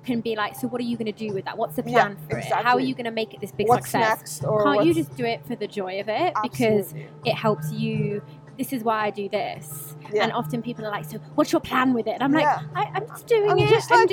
can 0.06 0.22
be 0.22 0.36
like, 0.36 0.56
so 0.56 0.68
what 0.68 0.80
are 0.82 0.84
you 0.84 0.96
going 0.96 1.12
to 1.12 1.20
do 1.28 1.34
with 1.34 1.46
that? 1.46 1.58
What's 1.58 1.76
the 1.76 1.84
Yeah, 1.86 1.92
plan 2.06 2.18
for 2.30 2.38
it? 2.38 2.46
How 2.46 2.74
are 2.76 2.80
you 2.80 2.94
going 2.94 3.06
to 3.06 3.12
make 3.12 3.34
it 3.34 3.40
this 3.42 3.52
big 3.52 3.68
what's 3.68 3.88
success? 3.90 4.20
next 4.20 4.44
or 4.44 4.64
Can't 4.64 4.86
you 4.86 4.94
just 4.94 5.16
do 5.16 5.26
it 5.26 5.46
for 5.48 5.56
the 5.56 5.68
joy 5.68 6.00
of 6.00 6.08
it? 6.08 6.34
Because 6.44 6.94
it 7.26 7.34
helps 7.36 7.72
you. 7.72 8.22
This 8.58 8.74
is 8.74 8.84
why 8.84 9.06
I 9.08 9.10
do 9.10 9.28
this. 9.30 9.96
Yeah. 10.14 10.24
And 10.24 10.34
often 10.34 10.62
people 10.62 10.86
are 10.86 10.92
like, 10.92 11.06
so 11.06 11.18
what's 11.36 11.52
your 11.52 11.62
plan 11.62 11.94
with 11.94 12.06
it? 12.08 12.12
And 12.14 12.24
I'm 12.24 12.32
like, 12.34 12.46
I, 12.76 12.92
I'm 12.96 13.08
just 13.08 13.26
doing 13.28 13.46
it. 13.46 13.52
I'm 13.52 13.58
it. 13.60 13.70
just 13.70 13.92
I'm 13.92 14.08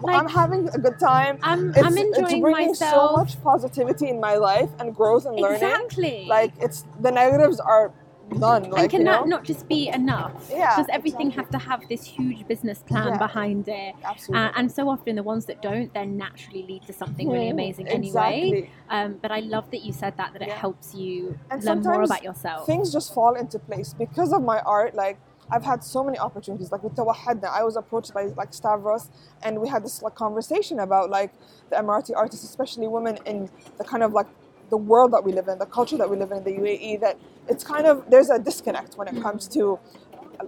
like- 0.00 0.16
I'm 0.20 0.28
having 0.28 0.68
a 0.68 0.78
good 0.78 0.98
time. 0.98 1.38
I'm, 1.42 1.70
It's, 1.70 1.78
I'm 1.78 1.96
it's 1.98 2.18
enjoying 2.18 2.42
bringing 2.42 2.68
myself. 2.68 3.10
so 3.10 3.16
much 3.16 3.42
positivity 3.42 4.08
in 4.08 4.20
my 4.20 4.34
life 4.36 4.70
and 4.78 4.94
growth 4.94 5.26
and 5.26 5.36
learning. 5.36 5.62
Exactly. 5.62 6.26
Like 6.28 6.52
it's 6.60 6.84
the 7.00 7.10
negatives 7.10 7.58
are 7.60 7.92
none. 8.30 8.64
Like 8.70 8.82
and 8.82 8.90
can 8.90 9.00
you 9.00 9.04
know? 9.06 9.12
that 9.22 9.28
not 9.28 9.44
just 9.44 9.66
be 9.68 9.88
enough? 9.88 10.48
Yeah, 10.50 10.76
Does 10.76 10.86
everything 10.92 11.28
exactly. 11.28 11.42
have 11.58 11.62
to 11.62 11.68
have 11.70 11.88
this 11.88 12.04
huge 12.04 12.46
business 12.46 12.80
plan 12.80 13.08
Yeah. 13.08 13.16
behind 13.18 13.68
it? 13.68 13.94
Absolutely. 14.04 14.46
Uh, 14.48 14.52
and 14.56 14.70
so 14.70 14.88
often 14.90 15.16
the 15.16 15.22
ones 15.22 15.46
that 15.46 15.62
don't 15.62 15.92
then 15.94 16.16
naturally 16.18 16.62
lead 16.68 16.82
to 16.86 16.92
something 16.92 17.28
really 17.30 17.46
Mhm, 17.46 17.52
amazing 17.52 17.88
anyway. 17.88 18.34
exactly. 18.48 18.70
Um, 18.90 19.18
but 19.22 19.30
I 19.32 19.40
love 19.40 19.70
that 19.70 19.82
you 19.82 19.92
said 19.92 20.16
that 20.18 20.32
that 20.34 20.42
it 20.42 20.50
helps 20.52 20.94
you 20.94 21.38
And 21.50 21.64
learn 21.64 21.82
more 21.82 22.02
about 22.02 22.22
yourself. 22.22 22.66
Things 22.66 22.92
just 22.92 23.14
fall 23.14 23.34
into 23.34 23.58
place 23.58 23.94
because 23.94 24.32
of 24.34 24.42
my 24.42 24.60
art. 24.60 24.94
Like 24.94 25.18
I've 25.50 25.64
had 25.64 25.82
so 25.82 26.04
many 26.04 26.18
opportunities. 26.18 26.72
Like 26.72 26.82
with 26.82 26.94
Tawahadna, 26.94 27.48
I 27.48 27.64
was 27.64 27.76
approached 27.76 28.12
by 28.14 28.24
like 28.36 28.52
Stavros, 28.52 29.08
and 29.42 29.60
we 29.60 29.68
had 29.68 29.84
this 29.84 30.02
like 30.02 30.14
conversation 30.14 30.78
about 30.80 31.10
like 31.10 31.32
the 31.70 31.76
Emirati 31.76 32.14
artists, 32.16 32.44
especially 32.44 32.88
women 32.88 33.18
in 33.26 33.50
the 33.78 33.84
kind 33.84 34.02
of 34.02 34.12
like 34.12 34.26
the 34.70 34.76
world 34.76 35.12
that 35.12 35.24
we 35.24 35.32
live 35.32 35.48
in, 35.48 35.58
the 35.58 35.66
culture 35.66 35.96
that 35.96 36.10
we 36.10 36.16
live 36.16 36.30
in, 36.32 36.44
the 36.44 36.50
UAE. 36.52 37.00
That 37.00 37.18
it's 37.48 37.64
kind 37.64 37.86
of 37.86 38.10
there's 38.10 38.30
a 38.30 38.38
disconnect 38.38 38.96
when 38.96 39.08
it 39.08 39.22
comes 39.22 39.48
to 39.48 39.78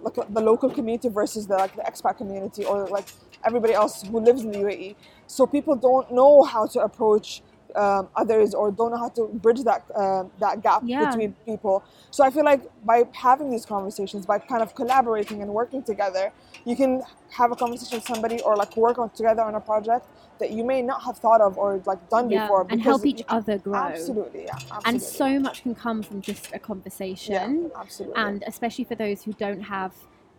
like 0.02 0.14
the 0.14 0.40
local 0.40 0.70
community 0.70 1.08
versus 1.08 1.46
the 1.46 1.56
like 1.56 1.74
the 1.76 1.82
expat 1.82 2.18
community 2.18 2.64
or 2.64 2.86
like 2.88 3.06
everybody 3.44 3.72
else 3.72 4.02
who 4.02 4.20
lives 4.20 4.42
in 4.42 4.52
the 4.52 4.58
UAE. 4.58 4.96
So 5.26 5.46
people 5.46 5.76
don't 5.76 6.12
know 6.12 6.42
how 6.42 6.66
to 6.66 6.80
approach 6.80 7.42
um, 7.76 8.08
others 8.16 8.54
or 8.54 8.70
don't 8.70 8.90
know 8.92 8.98
how 8.98 9.08
to 9.10 9.28
bridge 9.28 9.62
that 9.64 9.84
uh, 9.94 10.24
that 10.38 10.62
gap 10.62 10.82
Yeah. 10.84 11.06
between 11.06 11.32
people. 11.44 11.82
So 12.10 12.24
I 12.24 12.30
feel 12.30 12.44
like 12.44 12.62
by 12.84 13.04
having 13.14 13.50
these 13.50 13.66
conversations, 13.66 14.26
by 14.26 14.38
kind 14.38 14.62
of 14.62 14.74
collaborating 14.74 15.42
and 15.42 15.52
working 15.52 15.82
together, 15.82 16.32
you 16.64 16.76
can 16.76 17.02
have 17.30 17.52
a 17.52 17.56
conversation 17.56 17.98
with 17.98 18.04
somebody 18.04 18.40
or 18.42 18.56
like 18.56 18.76
work 18.76 18.98
on 18.98 19.10
together 19.10 19.42
on 19.42 19.54
a 19.54 19.60
project 19.60 20.06
that 20.38 20.50
you 20.50 20.64
may 20.64 20.82
not 20.82 21.02
have 21.02 21.18
thought 21.18 21.40
of 21.40 21.58
or 21.58 21.82
like 21.86 22.08
done 22.10 22.28
Yeah, 22.28 22.42
before. 22.42 22.66
and 22.70 22.80
help 22.80 23.04
each 23.06 23.22
other 23.28 23.58
grow. 23.58 23.76
Absolutely, 23.76 24.44
yeah, 24.44 24.54
absolutely. 24.54 24.90
And 24.92 25.02
so 25.02 25.38
much 25.38 25.62
can 25.62 25.74
come 25.74 26.02
from 26.02 26.22
just 26.22 26.46
a 26.48 26.50
yeah, 26.52 26.58
conversation. 26.58 27.70
absolutely. 27.76 28.20
And 28.22 28.42
especially 28.46 28.84
for 28.84 28.94
those 28.94 29.22
who 29.22 29.32
don't 29.34 29.60
have 29.60 29.92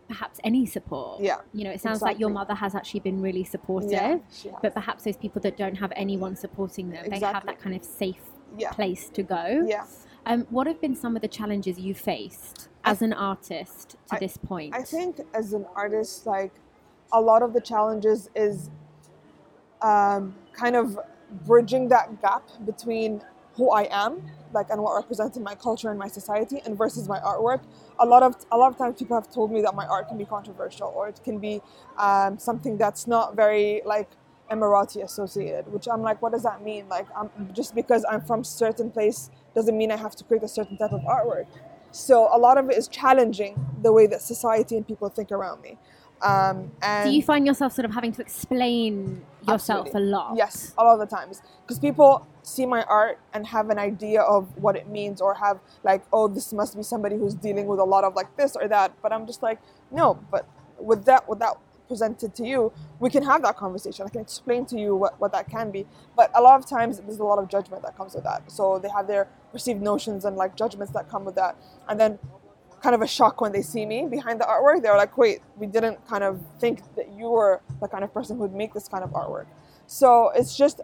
perhaps 0.08 0.38
any 0.44 0.66
support. 0.66 1.20
yeah, 1.20 1.38
You 1.52 1.64
know, 1.64 1.70
it 1.70 1.80
sounds 1.80 2.02
like 2.02 2.18
your 2.18 2.28
mother 2.30 2.54
has 2.54 2.74
actually 2.74 3.00
been 3.00 3.20
really 3.22 3.44
supportive. 3.44 3.90
yeah. 3.92 4.52
But 4.60 4.74
perhaps 4.74 5.04
those 5.04 5.16
people 5.16 5.40
that 5.42 5.56
don't 5.56 5.76
have 5.76 5.92
anyone 5.96 6.36
supporting 6.36 6.90
them, 6.90 7.08
they 7.08 7.20
have 7.20 7.46
that 7.46 7.58
kind 7.60 7.74
of 7.74 7.84
safe 7.84 8.20
yeah, 8.58 8.70
place 8.72 9.08
to 9.10 9.22
go. 9.22 9.64
yeah. 9.66 9.86
Um, 10.26 10.46
what 10.50 10.66
have 10.68 10.80
been 10.80 10.94
some 10.94 11.16
of 11.16 11.22
the 11.22 11.28
challenges 11.28 11.78
you 11.80 11.94
faced 11.94 12.68
as 12.84 13.02
an 13.02 13.12
artist 13.12 13.96
to 14.08 14.16
I- 14.16 14.18
this 14.18 14.36
point? 14.36 14.74
I 14.74 14.82
think 14.82 15.20
as 15.34 15.52
an 15.52 15.66
artist, 15.74 16.26
like 16.26 16.52
a 17.12 17.20
lot 17.20 17.42
of 17.42 17.52
the 17.54 17.60
challenges 17.60 18.30
is 18.36 18.70
um, 19.80 20.34
kind 20.52 20.76
of 20.76 20.98
bridging 21.46 21.88
that 21.88 22.20
gap 22.22 22.42
between 22.64 23.22
who 23.56 23.70
I 23.70 23.88
am, 23.90 24.22
like, 24.54 24.70
and 24.70 24.82
what 24.82 24.94
represents 24.94 25.36
in 25.36 25.42
my 25.42 25.54
culture 25.54 25.90
and 25.90 25.98
my 25.98 26.08
society, 26.08 26.60
and 26.64 26.76
versus 26.76 27.08
my 27.08 27.18
artwork. 27.20 27.60
A 28.00 28.06
lot 28.06 28.22
of 28.22 28.36
a 28.50 28.56
lot 28.56 28.72
of 28.72 28.78
times, 28.78 28.98
people 28.98 29.16
have 29.16 29.32
told 29.32 29.50
me 29.50 29.62
that 29.62 29.74
my 29.74 29.86
art 29.86 30.08
can 30.08 30.18
be 30.18 30.24
controversial, 30.24 30.92
or 30.94 31.08
it 31.08 31.20
can 31.24 31.38
be 31.38 31.60
um, 31.98 32.38
something 32.38 32.76
that's 32.76 33.06
not 33.06 33.36
very 33.36 33.82
like 33.84 34.08
Emirati 34.50 35.02
associated. 35.02 35.72
Which 35.72 35.86
I'm 35.92 36.02
like, 36.02 36.20
what 36.22 36.32
does 36.32 36.42
that 36.42 36.62
mean? 36.62 36.88
Like, 36.88 37.06
I'm, 37.16 37.30
just 37.52 37.74
because 37.74 38.04
I'm 38.08 38.20
from 38.20 38.44
certain 38.44 38.90
place 38.90 39.30
doesn't 39.54 39.76
mean 39.76 39.90
I 39.90 39.96
have 39.96 40.16
to 40.16 40.24
create 40.24 40.42
a 40.42 40.48
certain 40.48 40.76
type 40.78 40.92
of 40.92 41.00
artwork. 41.02 41.46
So 41.90 42.28
a 42.34 42.38
lot 42.38 42.56
of 42.56 42.70
it 42.70 42.78
is 42.78 42.88
challenging 42.88 43.54
the 43.82 43.92
way 43.92 44.06
that 44.06 44.22
society 44.22 44.76
and 44.76 44.86
people 44.86 45.08
think 45.10 45.30
around 45.30 45.60
me. 45.60 45.76
Um, 46.22 46.70
and 46.82 47.10
Do 47.10 47.14
you 47.14 47.22
find 47.22 47.46
yourself 47.46 47.72
sort 47.72 47.84
of 47.84 47.92
having 47.92 48.12
to 48.12 48.22
explain 48.22 49.24
yourself 49.46 49.86
Absolutely. 49.86 50.02
a 50.02 50.16
lot? 50.16 50.36
Yes, 50.36 50.72
a 50.78 50.84
lot 50.84 51.00
of 51.00 51.08
the 51.08 51.16
times. 51.16 51.42
Because 51.62 51.78
people 51.78 52.26
see 52.42 52.66
my 52.66 52.82
art 52.84 53.18
and 53.32 53.46
have 53.46 53.70
an 53.70 53.78
idea 53.78 54.20
of 54.20 54.56
what 54.56 54.76
it 54.76 54.88
means 54.88 55.20
or 55.20 55.34
have 55.34 55.60
like, 55.84 56.02
oh, 56.12 56.28
this 56.28 56.52
must 56.52 56.76
be 56.76 56.82
somebody 56.82 57.16
who's 57.16 57.34
dealing 57.34 57.66
with 57.66 57.78
a 57.78 57.84
lot 57.84 58.04
of 58.04 58.14
like 58.14 58.36
this 58.36 58.56
or 58.56 58.68
that. 58.68 58.92
But 59.02 59.12
I'm 59.12 59.26
just 59.26 59.42
like, 59.42 59.60
no, 59.90 60.18
but 60.30 60.46
with 60.78 61.04
that 61.04 61.28
with 61.28 61.38
that 61.38 61.56
presented 61.88 62.34
to 62.34 62.46
you, 62.46 62.72
we 63.00 63.10
can 63.10 63.22
have 63.22 63.42
that 63.42 63.56
conversation. 63.56 64.06
I 64.06 64.08
can 64.08 64.22
explain 64.22 64.64
to 64.66 64.78
you 64.78 64.96
what, 64.96 65.20
what 65.20 65.32
that 65.32 65.48
can 65.48 65.70
be. 65.70 65.86
But 66.16 66.30
a 66.34 66.40
lot 66.40 66.58
of 66.58 66.66
times 66.66 66.98
there's 66.98 67.18
a 67.18 67.24
lot 67.24 67.38
of 67.38 67.48
judgment 67.48 67.82
that 67.82 67.96
comes 67.96 68.14
with 68.14 68.24
that. 68.24 68.50
So 68.50 68.78
they 68.78 68.88
have 68.88 69.06
their 69.06 69.28
perceived 69.52 69.82
notions 69.82 70.24
and 70.24 70.36
like 70.36 70.56
judgments 70.56 70.92
that 70.94 71.08
come 71.08 71.24
with 71.24 71.34
that. 71.34 71.56
And 71.88 72.00
then 72.00 72.18
kind 72.82 72.94
of 72.94 73.02
a 73.02 73.06
shock 73.06 73.40
when 73.40 73.52
they 73.52 73.62
see 73.62 73.86
me 73.86 74.06
behind 74.10 74.40
the 74.40 74.44
artwork. 74.44 74.82
They're 74.82 74.96
like, 74.96 75.16
wait, 75.16 75.40
we 75.56 75.66
didn't 75.66 76.04
kind 76.08 76.24
of 76.24 76.40
think 76.58 76.82
that 76.96 77.12
you 77.12 77.28
were 77.28 77.60
the 77.80 77.88
kind 77.88 78.02
of 78.02 78.12
person 78.12 78.36
who 78.36 78.42
would 78.42 78.54
make 78.54 78.74
this 78.74 78.88
kind 78.88 79.04
of 79.04 79.10
artwork. 79.10 79.46
So 79.86 80.30
it's 80.34 80.56
just, 80.56 80.80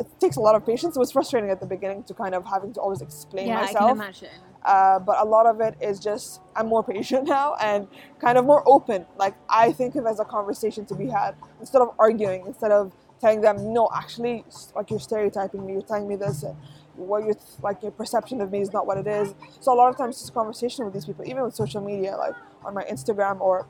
it 0.00 0.06
takes 0.20 0.36
a 0.36 0.40
lot 0.40 0.54
of 0.54 0.66
patience. 0.66 0.96
It 0.96 0.98
was 0.98 1.12
frustrating 1.12 1.50
at 1.50 1.60
the 1.60 1.66
beginning 1.66 2.04
to 2.04 2.14
kind 2.14 2.34
of 2.34 2.44
having 2.44 2.72
to 2.74 2.80
always 2.80 3.00
explain 3.00 3.48
yeah, 3.48 3.58
I 3.58 3.62
myself. 3.66 3.90
can 3.90 3.96
imagine. 3.96 4.28
Uh, 4.64 4.98
but 4.98 5.18
a 5.18 5.24
lot 5.24 5.46
of 5.46 5.60
it 5.60 5.76
is 5.80 6.00
just, 6.00 6.40
I'm 6.56 6.68
more 6.68 6.82
patient 6.82 7.24
now 7.28 7.54
and 7.60 7.86
kind 8.20 8.38
of 8.38 8.44
more 8.44 8.62
open. 8.66 9.06
Like, 9.16 9.34
I 9.48 9.72
think 9.72 9.94
of 9.96 10.06
it 10.06 10.08
as 10.08 10.20
a 10.20 10.24
conversation 10.24 10.86
to 10.86 10.94
be 10.94 11.06
had 11.06 11.34
instead 11.60 11.82
of 11.82 11.90
arguing, 11.98 12.46
instead 12.46 12.72
of 12.72 12.92
telling 13.20 13.40
them, 13.40 13.72
no, 13.72 13.88
actually, 13.94 14.44
like 14.74 14.90
you're 14.90 15.00
stereotyping 15.00 15.64
me, 15.64 15.74
you're 15.74 15.82
telling 15.82 16.08
me 16.08 16.16
this, 16.16 16.42
and 16.42 16.56
what 16.96 17.24
your 17.24 17.34
like 17.62 17.82
your 17.82 17.90
perception 17.90 18.40
of 18.40 18.52
me 18.52 18.60
is 18.60 18.72
not 18.72 18.86
what 18.86 18.98
it 18.98 19.06
is. 19.06 19.34
So 19.60 19.72
a 19.72 19.76
lot 19.76 19.88
of 19.88 19.96
times, 19.96 20.20
it's 20.20 20.30
conversation 20.30 20.84
with 20.84 20.94
these 20.94 21.06
people, 21.06 21.24
even 21.26 21.42
with 21.42 21.54
social 21.54 21.80
media, 21.80 22.16
like 22.16 22.34
on 22.64 22.74
my 22.74 22.84
Instagram 22.84 23.40
or 23.40 23.66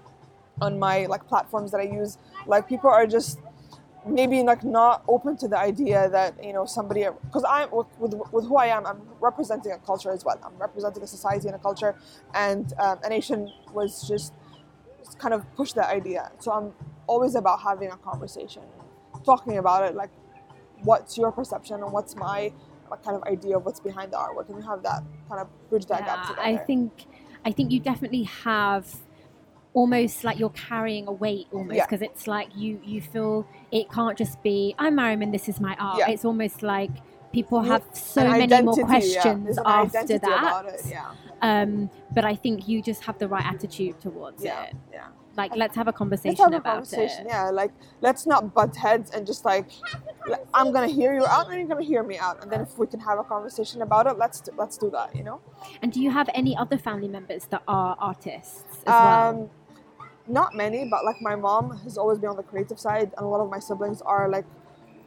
on 0.60 0.78
my 0.78 1.06
like 1.06 1.26
platforms 1.26 1.70
that 1.72 1.78
I 1.78 1.84
use, 1.84 2.18
like 2.46 2.68
people 2.68 2.90
are 2.90 3.06
just 3.06 3.38
maybe 4.06 4.42
like 4.42 4.64
not 4.64 5.02
open 5.08 5.36
to 5.38 5.48
the 5.48 5.58
idea 5.58 6.08
that 6.10 6.42
you 6.42 6.52
know 6.52 6.66
somebody 6.66 7.06
because 7.24 7.44
I'm 7.48 7.70
with, 7.70 7.86
with, 7.98 8.14
with 8.32 8.46
who 8.46 8.56
I 8.56 8.66
am 8.66 8.86
I'm 8.86 9.00
representing 9.20 9.72
a 9.72 9.78
culture 9.78 10.10
as 10.10 10.24
well. 10.24 10.38
I'm 10.44 10.56
representing 10.58 11.02
a 11.02 11.06
society 11.06 11.48
and 11.48 11.56
a 11.56 11.58
culture 11.58 11.96
and 12.34 12.72
um, 12.78 12.98
a 13.02 13.08
nation 13.08 13.52
was 13.72 14.06
just 14.06 14.32
kind 15.18 15.34
of 15.34 15.42
push 15.56 15.72
that 15.72 15.88
idea. 15.88 16.30
So 16.38 16.52
I'm 16.52 16.72
always 17.06 17.34
about 17.34 17.60
having 17.60 17.90
a 17.90 17.96
conversation 17.96 18.62
talking 19.24 19.58
about 19.58 19.84
it 19.84 19.94
like 19.94 20.10
what's 20.82 21.16
your 21.16 21.32
perception 21.32 21.82
and 21.82 21.92
what's 21.92 22.16
my 22.16 22.52
like, 22.90 23.02
kind 23.02 23.16
of 23.16 23.22
idea 23.24 23.56
of 23.56 23.64
what's 23.64 23.80
behind 23.80 24.12
the 24.12 24.16
artwork 24.16 24.48
and 24.48 24.56
we 24.56 24.62
have 24.62 24.82
that 24.82 25.02
kind 25.28 25.40
of 25.40 25.48
bridge 25.70 25.86
that 25.86 26.04
gap 26.04 26.26
together 26.26 26.42
I 26.42 26.56
think 26.56 27.06
I 27.44 27.52
think 27.52 27.70
you 27.70 27.80
definitely 27.80 28.24
have 28.24 28.86
almost 29.74 30.24
like 30.24 30.38
you're 30.38 30.50
carrying 30.50 31.06
a 31.08 31.12
weight 31.12 31.46
almost 31.52 31.76
Yeah. 31.76 31.84
because 31.86 32.02
it's 32.02 32.26
like 32.26 32.48
you 32.56 32.80
you 32.84 33.00
feel 33.02 33.46
it 33.72 33.90
can't 33.90 34.16
just 34.16 34.42
be 34.42 34.74
I'm 34.78 34.94
Mariam 34.94 35.20
and 35.22 35.34
this 35.34 35.48
is 35.48 35.60
my 35.60 35.74
art. 35.78 35.98
Yeah. 35.98 36.08
It's 36.10 36.24
almost 36.24 36.62
like 36.62 36.90
people 37.32 37.60
have 37.62 37.82
so 37.92 38.20
An 38.22 38.30
many 38.30 38.42
identity, 38.44 38.64
more 38.82 38.86
questions 38.86 39.58
an 39.58 39.64
after 39.66 40.18
that. 40.18 40.22
about 40.22 40.66
it, 40.66 40.80
yeah 40.86 41.10
Um, 41.42 41.90
but 42.14 42.24
I 42.24 42.36
think 42.36 42.68
you 42.68 42.80
just 42.80 43.02
have 43.04 43.18
the 43.18 43.26
right 43.28 43.44
attitude 43.44 44.00
towards 44.00 44.42
yeah 44.44 44.66
it. 44.66 44.76
yeah 44.92 45.08
Like 45.36 45.52
let's 45.56 45.74
have 45.74 45.88
a 45.88 45.92
conversation 45.92 46.30
let's 46.38 46.40
have 46.44 46.52
a 46.52 46.56
about 46.58 46.74
conversation 46.74 47.26
it. 47.26 47.30
yeah 47.34 47.50
like 47.50 47.72
let's 48.06 48.24
not 48.32 48.54
butt 48.54 48.76
heads 48.76 49.10
and 49.14 49.26
just 49.26 49.44
like 49.44 49.66
i'm 50.58 50.70
gonna 50.74 50.86
hear 51.00 51.12
you 51.18 51.26
out 51.26 51.48
and 51.50 51.58
you're 51.58 51.66
gonna 51.74 51.82
hear 51.92 52.04
me 52.04 52.16
out 52.26 52.36
and 52.40 52.48
then 52.52 52.60
if 52.66 52.78
we 52.78 52.86
can 52.86 53.00
have 53.00 53.18
a 53.18 53.24
conversation 53.24 53.82
about 53.82 54.06
it 54.06 54.16
let's 54.16 54.38
do, 54.40 54.52
let's 54.56 54.76
do 54.78 54.88
that 54.90 55.08
you 55.18 55.24
know 55.28 55.38
And 55.82 55.88
do 55.92 55.98
you 56.00 56.10
have 56.18 56.28
any 56.40 56.56
other 56.56 56.78
family 56.78 57.08
members 57.08 57.42
that 57.52 57.62
are 57.66 57.96
artists 57.98 58.62
as 58.86 58.94
well? 59.06 59.50
Not 60.26 60.54
many 60.54 60.88
but 60.88 61.04
like 61.04 61.20
my 61.20 61.36
mom 61.36 61.76
has 61.84 61.98
always 61.98 62.18
been 62.18 62.30
on 62.30 62.36
the 62.36 62.42
creative 62.42 62.78
side 62.78 63.12
and 63.16 63.24
a 63.24 63.28
lot 63.28 63.40
of 63.40 63.50
my 63.50 63.58
siblings 63.58 64.00
are 64.02 64.28
like 64.28 64.44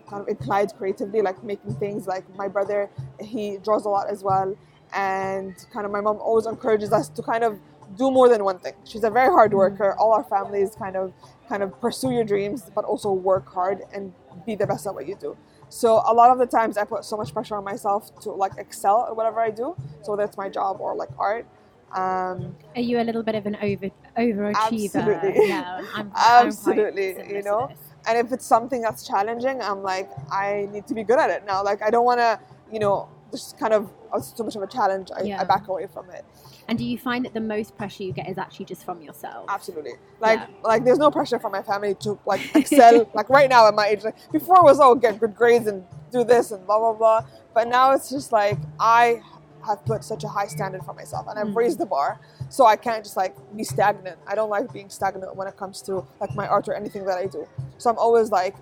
kind 0.10 0.22
of 0.22 0.28
inclined 0.28 0.74
creatively 0.78 1.22
like 1.22 1.44
making 1.44 1.76
things. 1.76 2.08
Like 2.08 2.24
my 2.36 2.48
brother 2.48 2.90
he 3.20 3.58
draws 3.58 3.86
a 3.86 3.90
lot 3.90 4.10
as 4.10 4.24
well 4.24 4.56
and 4.94 5.56
kind 5.74 5.86
of 5.86 5.92
my 5.92 6.02
mom 6.02 6.18
always 6.18 6.46
encourages 6.46 6.94
us 6.94 7.10
to 7.10 7.22
kind 7.22 7.44
of 7.44 7.60
do 7.98 8.12
more 8.12 8.30
than 8.30 8.44
one 8.44 8.60
thing. 8.60 8.74
She's 8.86 9.04
a 9.04 9.10
very 9.10 9.30
hard 9.30 9.54
worker. 9.54 9.96
All 9.98 10.14
our 10.14 10.24
families 10.24 10.76
kind 10.76 10.96
of 10.96 11.14
kind 11.50 11.64
of 11.64 11.80
pursue 11.80 12.12
your 12.12 12.24
dreams 12.24 12.70
but 12.74 12.86
also 12.86 13.12
work 13.12 13.48
hard 13.48 13.82
and 13.94 14.14
be 14.46 14.56
the 14.56 14.68
best 14.68 14.88
at 14.88 14.94
what 14.94 15.08
you 15.08 15.16
do. 15.16 15.38
So 15.70 16.02
a 16.06 16.14
lot 16.14 16.32
of 16.32 16.38
the 16.38 16.46
times 16.46 16.78
i 16.78 16.86
put 16.86 17.04
so 17.04 17.18
much 17.18 17.34
pressure 17.34 17.56
on 17.56 17.64
myself 17.66 18.18
to 18.22 18.32
like 18.32 18.54
excel 18.58 19.06
at 19.10 19.16
whatever 19.18 19.42
i 19.42 19.50
do 19.50 19.76
so 20.02 20.12
whether 20.12 20.24
it's 20.24 20.38
my 20.38 20.48
job 20.48 20.80
or 20.80 20.96
like 20.96 21.10
art 21.20 21.46
um, 21.92 22.56
Are 22.76 22.82
you 22.82 23.00
a 23.00 23.04
little 23.04 23.24
bit 23.24 23.36
of 23.36 23.46
an 23.46 23.58
over 23.62 23.90
overachiever? 24.18 24.96
Absolutely. 24.96 25.48
Yeah, 25.48 25.82
I'm, 25.96 26.12
I'm 26.16 26.48
Absolutely, 26.48 27.16
you 27.36 27.44
know? 27.44 27.70
and 28.08 28.18
if 28.18 28.32
it's 28.32 28.46
something 28.46 28.82
that's 28.82 29.06
challenging 29.06 29.62
i'm 29.62 29.84
like 29.84 30.10
i 30.32 30.68
need 30.72 30.88
to 30.88 30.94
be 30.94 31.04
good 31.04 31.20
at 31.20 31.30
it 31.30 31.46
now 31.46 31.62
like 31.64 31.82
i 31.82 31.90
don't 31.90 32.06
want 32.06 32.20
to 32.20 32.40
you 32.72 32.80
know 32.80 33.10
just 33.32 33.58
kind 33.60 33.74
of 33.74 33.90
oh, 34.14 34.24
too 34.38 34.44
much 34.46 34.56
of 34.56 34.62
a 34.64 34.68
challenge 34.68 35.10
I, 35.16 35.24
Yeah. 35.24 35.42
I 35.42 35.44
back 35.44 35.68
away 35.68 35.88
from 35.88 36.10
it 36.12 36.24
And 36.70 36.78
do 36.78 36.86
you 36.86 36.98
find 36.98 37.26
that 37.26 37.34
the 37.34 37.42
most 37.42 37.76
pressure 37.78 38.04
you 38.04 38.14
get 38.14 38.30
is 38.30 38.38
actually 38.38 38.66
just 38.66 38.86
from 38.86 39.02
yourself? 39.02 39.46
absolutely 39.50 39.94
like 40.22 40.40
Yeah. 40.40 40.48
like 40.64 40.86
there's 40.86 41.00
no 41.00 41.12
pressure 41.12 41.38
from 41.38 41.52
my 41.52 41.62
family 41.62 41.96
to 42.06 42.18
like 42.26 42.42
excel 42.56 43.10
like 43.14 43.30
right 43.30 43.50
now 43.50 43.68
at 43.68 43.76
my 43.76 43.88
age 43.88 44.04
like 44.06 44.16
before 44.32 44.58
it 44.58 44.64
was 44.64 44.80
oh 44.80 44.96
get 44.96 45.20
good 45.20 45.36
grades 45.36 45.68
and 45.68 45.84
do 46.12 46.24
this 46.24 46.52
and 46.52 46.66
blah 46.66 46.80
blah 46.80 46.94
blah 46.94 47.22
but 47.54 47.68
now 47.68 47.92
it's 47.92 48.10
just 48.10 48.32
like 48.32 48.58
i 48.80 49.22
have 49.68 49.84
put 49.86 50.04
such 50.04 50.24
a 50.24 50.28
high 50.28 50.48
standard 50.48 50.82
for 50.84 50.94
myself 50.94 51.26
and 51.30 51.38
i've 51.40 51.48
Mm. 51.48 51.56
raised 51.62 51.80
the 51.80 51.86
bar 51.86 52.20
so 52.50 52.66
i 52.66 52.76
can't 52.76 53.04
just 53.04 53.18
like 53.18 53.36
be 53.56 53.64
stagnant. 53.64 54.18
I 54.26 54.34
don't 54.36 54.50
like 54.50 54.72
being 54.74 54.90
stagnant 54.90 55.36
when 55.36 55.48
it 55.48 55.56
comes 55.58 55.82
to 55.84 55.92
like 56.22 56.34
my 56.36 56.48
art 56.48 56.68
or 56.70 56.74
anything 56.74 57.04
that 57.06 57.18
i 57.18 57.26
do. 57.26 57.48
So 57.78 57.90
i'm 57.92 57.98
always 57.98 58.32
like 58.32 58.56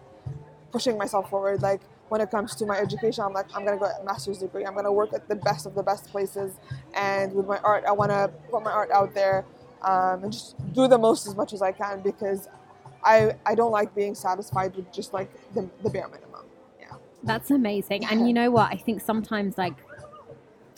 pushing 0.72 0.98
myself 0.98 1.30
forward. 1.30 1.62
Like 1.62 1.82
when 2.10 2.22
it 2.22 2.30
comes 2.30 2.56
to 2.56 2.66
my 2.66 2.78
education 2.86 3.24
i'm 3.24 3.34
like 3.34 3.48
i'm 3.56 3.64
gonna 3.66 3.78
go 3.78 3.88
get 3.88 4.02
a 4.02 4.06
master's 4.12 4.40
degree. 4.40 4.64
I'm 4.66 4.76
gonna 4.76 4.92
work 5.02 5.12
at 5.14 5.28
the 5.28 5.36
best 5.36 5.66
of 5.66 5.74
the 5.76 5.84
best 5.84 6.04
places 6.14 6.50
and 6.94 7.34
with 7.34 7.48
my 7.48 7.58
art 7.60 7.84
i 7.88 7.92
want 8.02 8.12
to 8.12 8.22
put 8.52 8.62
my 8.64 8.72
art 8.72 8.92
out 8.92 9.14
there 9.16 9.38
um, 9.82 10.24
and 10.24 10.32
just 10.34 10.56
do 10.74 10.88
the 10.88 10.98
most 11.08 11.22
as 11.28 11.36
much 11.36 11.52
as 11.54 11.62
i 11.62 11.72
can 11.72 12.02
because 12.02 12.48
i 13.04 13.32
i 13.46 13.54
don't 13.60 13.72
like 13.80 13.94
being 13.96 14.16
satisfied 14.16 14.76
with 14.76 14.92
just 14.92 15.14
like 15.14 15.30
the, 15.56 15.62
the 15.84 15.90
bare 15.90 16.08
minimum. 16.08 16.46
Yeah. 16.80 16.96
That's 17.24 17.50
amazing. 17.52 18.06
And 18.06 18.28
you 18.28 18.34
know 18.34 18.50
what? 18.52 18.68
I 18.72 18.78
think 18.78 19.02
sometimes 19.02 19.58
like 19.58 19.76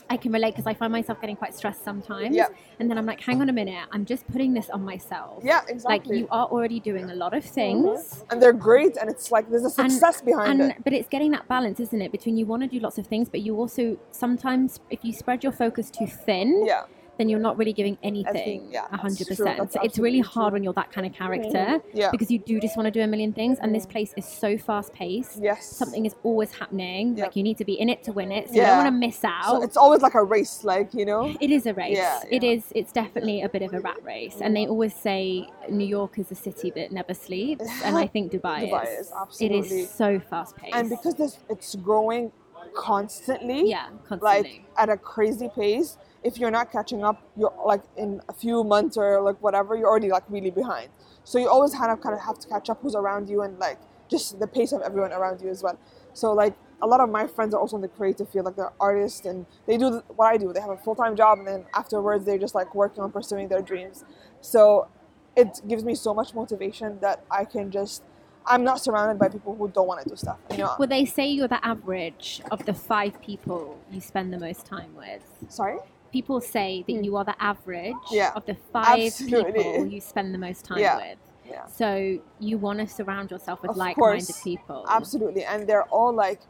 I 0.10 0.18
can 0.18 0.32
relate 0.32 0.52
because 0.52 0.68
I 0.68 0.74
find 0.74 0.92
myself 0.92 1.20
getting 1.22 1.36
quite 1.36 1.54
stressed 1.56 1.84
sometimes. 1.84 2.36
Yeah. 2.36 2.48
And 2.80 2.90
then 2.90 2.98
I'm 2.98 3.06
like, 3.06 3.22
hang 3.22 3.42
on 3.42 3.50
a 3.50 3.54
minute, 3.54 3.88
I'm 3.92 4.06
just 4.06 4.28
putting 4.28 4.54
this 4.54 4.70
on 4.70 4.84
myself. 4.84 5.44
yeah 5.44 5.62
exactly. 5.68 6.16
Like 6.16 6.20
you 6.22 6.28
are 6.32 6.46
already 6.48 6.80
doing 6.80 7.10
a 7.10 7.16
lot 7.16 7.34
of 7.34 7.44
mm-hmm. 7.44 7.54
things. 7.54 8.24
and 8.30 8.42
they're 8.42 8.54
great 8.54 8.98
and 8.98 9.10
it's 9.10 9.32
like 9.32 9.50
there's 9.50 9.64
a 9.64 9.82
And- 9.82 9.92
success 9.92 10.22
behind 10.22 10.62
And 10.62 10.72
it 10.72 10.78
but 10.84 10.94
it's 10.94 11.08
getting 11.08 11.32
that 11.32 11.48
balance, 11.48 11.80
isn't 11.80 12.02
it? 12.02 12.12
Between 12.12 12.38
you 12.38 12.46
want 12.46 12.64
to 12.64 12.68
do 12.68 12.80
lots 12.80 12.98
of 12.98 13.08
things, 13.08 13.30
but 13.30 13.42
you 13.42 13.56
also 13.58 13.98
sometimes 14.12 14.80
if 14.90 15.04
you 15.04 15.14
spread 15.14 15.44
your 15.44 15.52
focus 15.52 15.90
too 15.90 16.08
thin, 16.08 16.66
yeah 16.66 16.84
then 17.18 17.30
you're 17.30 17.40
not 17.40 17.58
really 17.58 17.74
giving 17.74 17.98
anything 18.04 18.68
yeah, 18.72 18.86
100%. 18.92 19.58
That's 19.58 19.74
So 19.74 19.82
it's 19.82 20.00
really 20.00 20.20
hard 20.20 20.52
true. 20.52 20.54
when 20.56 20.64
you're 20.64 20.74
that 20.74 20.92
kind 20.92 21.06
of 21.08 21.14
character 21.14 21.82
Yeah. 21.94 22.12
because 22.12 22.30
you 22.32 22.40
do 22.40 22.60
just 22.60 22.78
want 22.78 22.86
to 22.86 22.92
do 22.92 23.02
a 23.02 23.08
million 23.08 23.34
things, 23.34 23.58
and 23.60 23.74
this 23.74 23.86
Mhm. 23.86 23.90
place 23.90 24.14
is 24.18 24.26
so 24.26 24.58
fast 24.58 24.94
paced. 24.94 25.42
Yes. 25.42 25.66
Something 25.66 26.06
is 26.06 26.16
always 26.24 26.52
happening. 26.52 27.18
Yep. 27.18 27.26
Like 27.28 27.36
you 27.36 27.44
need 27.44 27.58
to 27.58 27.66
be 27.66 27.74
in 27.80 27.90
it 27.90 28.04
to 28.04 28.12
win 28.12 28.32
it, 28.32 28.50
so 28.50 28.56
you 28.56 28.62
don't 28.62 28.78
want 28.78 28.88
to 28.88 28.92
miss 28.92 29.18
So 29.20 29.28
out. 29.30 29.64
it's 29.64 29.78
always 29.78 30.02
like 30.02 30.14
a 30.16 30.24
race, 30.24 30.64
like 30.64 30.94
you 30.94 31.06
know. 31.06 31.34
it 31.40 31.50
is 31.52 31.66
a 31.66 31.74
race. 31.74 31.98
Yeah, 31.98 32.20
It 32.30 32.44
yeah. 32.44 32.52
is. 32.52 32.64
It's 32.76 32.92
definitely 32.92 33.42
a 33.42 33.50
bit 33.50 33.62
of 33.62 33.74
a 33.74 33.80
rat 33.80 34.02
race, 34.04 34.38
and 34.42 34.56
they 34.56 34.68
always 34.68 34.94
say 34.96 35.48
New 35.70 35.86
York 35.86 36.20
is 36.20 36.32
a 36.32 36.36
city 36.36 36.70
that 36.72 36.92
never 36.92 37.14
sleeps, 37.14 37.66
and 37.84 37.98
I 37.98 38.06
think 38.14 38.32
Dubai, 38.32 38.70
Dubai 38.70 38.84
is. 39.00 39.08
is, 39.08 39.12
absolutely. 39.20 39.82
is 39.82 39.90
so 39.90 40.20
fast 40.20 40.56
paced. 40.58 40.76
And 40.76 40.90
because 40.90 41.16
this, 41.16 41.38
it's 41.50 41.76
growing 41.76 42.32
constantly. 42.76 43.70
yeah, 43.70 43.88
constantly. 44.08 44.22
like 44.22 44.64
at 44.78 44.90
a 44.90 44.98
crazy 44.98 45.50
pace 45.56 45.98
if 46.28 46.38
you're 46.38 46.52
not 46.52 46.70
catching 46.70 47.04
up 47.06 47.18
you're 47.38 47.54
like 47.66 47.84
in 47.96 48.22
a 48.28 48.34
few 48.34 48.62
months 48.64 48.98
or 48.98 49.22
like 49.22 49.42
whatever 49.42 49.78
you're 49.78 49.88
already 49.88 50.10
like 50.10 50.26
really 50.28 50.52
behind. 50.52 50.90
So 51.24 51.40
you 51.40 51.48
always 51.50 51.74
kind 51.74 51.90
of 51.92 52.02
kind 52.02 52.14
of 52.14 52.22
have 52.22 52.38
to 52.40 52.48
catch 52.50 52.70
up 52.70 52.80
who's 52.82 52.96
around 52.96 53.30
you 53.30 53.44
and 53.44 53.58
like 53.60 53.80
just 54.10 54.38
the 54.40 54.48
pace 54.48 54.74
of 54.74 54.82
everyone 54.82 55.14
around 55.14 55.42
you 55.42 55.50
as 55.50 55.64
well. 55.64 55.80
So 56.14 56.34
like 56.34 56.54
a 56.82 56.88
lot 56.88 57.00
of 57.00 57.10
my 57.10 57.26
friends 57.28 57.54
are 57.54 57.62
also 57.62 57.78
in 57.78 57.82
the 57.82 57.88
creative 57.88 58.28
field 58.30 58.46
like 58.46 58.58
they're 58.58 58.74
artists 58.80 59.26
and 59.26 59.46
they 59.66 59.78
do 59.78 60.04
what 60.18 60.28
i 60.28 60.38
do 60.38 60.54
they 60.54 60.62
have 60.62 60.70
a 60.70 60.78
full-time 60.78 61.16
job 61.16 61.40
and 61.40 61.48
then 61.48 61.66
afterwards 61.74 62.26
they're 62.26 62.38
just 62.38 62.54
like 62.54 62.76
working 62.76 63.02
on 63.02 63.10
pursuing 63.12 63.48
their 63.48 63.62
dreams. 63.62 64.04
So 64.42 64.88
it 65.36 65.62
gives 65.68 65.84
me 65.86 65.96
so 65.96 66.14
much 66.14 66.34
motivation 66.34 67.00
that 67.00 67.24
i 67.32 67.46
can 67.46 67.72
just 67.72 68.04
i'm 68.46 68.64
not 68.64 68.78
surrounded 68.86 69.18
by 69.24 69.30
people 69.30 69.56
who 69.56 69.70
don't 69.70 69.88
want 69.88 70.02
to 70.04 70.10
do 70.10 70.16
stuff 70.16 70.40
you 70.52 70.58
know? 70.58 70.76
Well, 70.80 70.88
they 70.88 71.06
say 71.06 71.28
you're 71.28 71.48
the 71.58 71.64
average 71.66 72.42
of 72.52 72.66
the 72.66 72.74
five 72.74 73.22
people 73.22 73.80
you 73.92 74.02
spend 74.02 74.34
the 74.34 74.40
most 74.48 74.66
time 74.66 74.92
with. 74.96 75.24
sorry 75.50 75.78
People 76.12 76.40
say 76.42 76.84
that 76.88 76.94
Hmm. 76.98 77.04
you 77.04 77.16
are 77.18 77.26
the 77.26 77.36
average 77.42 77.94
Yeah, 78.12 78.32
of 78.36 78.46
the 78.46 78.56
five 78.72 79.00
absolutely. 79.00 79.52
people 79.64 79.86
you 79.88 80.02
spend 80.02 80.34
the 80.34 80.38
most 80.38 80.66
time 80.66 80.80
Yeah. 80.80 80.98
with. 80.98 81.18
yeah 81.50 81.66
So 81.68 82.20
you 82.40 82.58
want 82.58 82.80
to 82.80 82.88
surround 82.88 83.32
yourself 83.32 83.62
with 83.62 83.72
Of 83.72 83.78
like-minded 83.78 84.28
course. 84.28 84.44
people. 84.44 84.86
absolutely 84.88 85.44
and 85.44 85.68
they're 85.68 85.84
all 85.86 86.14
like 86.14 86.42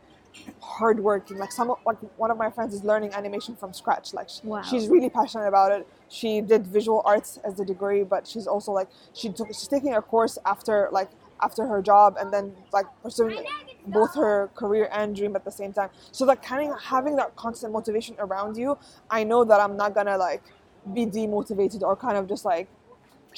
hardworking 0.61 1.37
like 1.39 1.51
some 1.51 1.73
like 1.85 1.97
one 2.17 2.29
of 2.29 2.37
my 2.37 2.49
friends 2.51 2.71
is 2.73 2.83
learning 2.83 3.11
animation 3.13 3.55
from 3.55 3.73
scratch 3.73 4.13
like 4.13 4.29
sh- 4.29 4.41
Wow. 4.43 4.61
she's 4.61 4.87
really 4.87 5.09
passionate 5.09 5.47
about 5.47 5.71
it 5.71 5.87
she 6.09 6.41
did 6.41 6.67
visual 6.67 7.01
arts 7.05 7.37
as 7.43 7.59
a 7.59 7.65
degree 7.65 8.03
but 8.03 8.27
she's 8.27 8.45
also 8.45 8.71
like 8.71 8.87
she 9.13 9.29
took 9.29 9.47
she's 9.47 9.67
taking 9.67 9.93
a 9.95 10.01
course 10.01 10.37
after 10.45 10.89
like 10.91 11.09
after 11.41 11.65
her 11.67 11.81
job 11.81 12.17
and 12.19 12.31
then 12.33 12.53
like 12.71 12.85
pursuing 13.03 13.45
both 13.87 14.15
her 14.15 14.49
career 14.55 14.89
and 14.91 15.15
dream 15.15 15.35
at 15.35 15.45
the 15.45 15.51
same 15.51 15.71
time. 15.73 15.89
So 16.11 16.25
like 16.25 16.43
kind 16.43 16.71
of 16.71 16.81
having 16.81 17.15
that 17.17 17.35
constant 17.35 17.73
motivation 17.73 18.15
around 18.19 18.57
you 18.57 18.77
i 19.09 19.23
know 19.23 19.43
that 19.43 19.59
i'm 19.59 19.75
not 19.77 19.93
gonna 19.93 20.17
like 20.17 20.43
be 20.93 21.05
demotivated 21.05 21.81
or 21.81 21.95
kind 21.95 22.17
of 22.17 22.27
just 22.27 22.45
like 22.45 22.67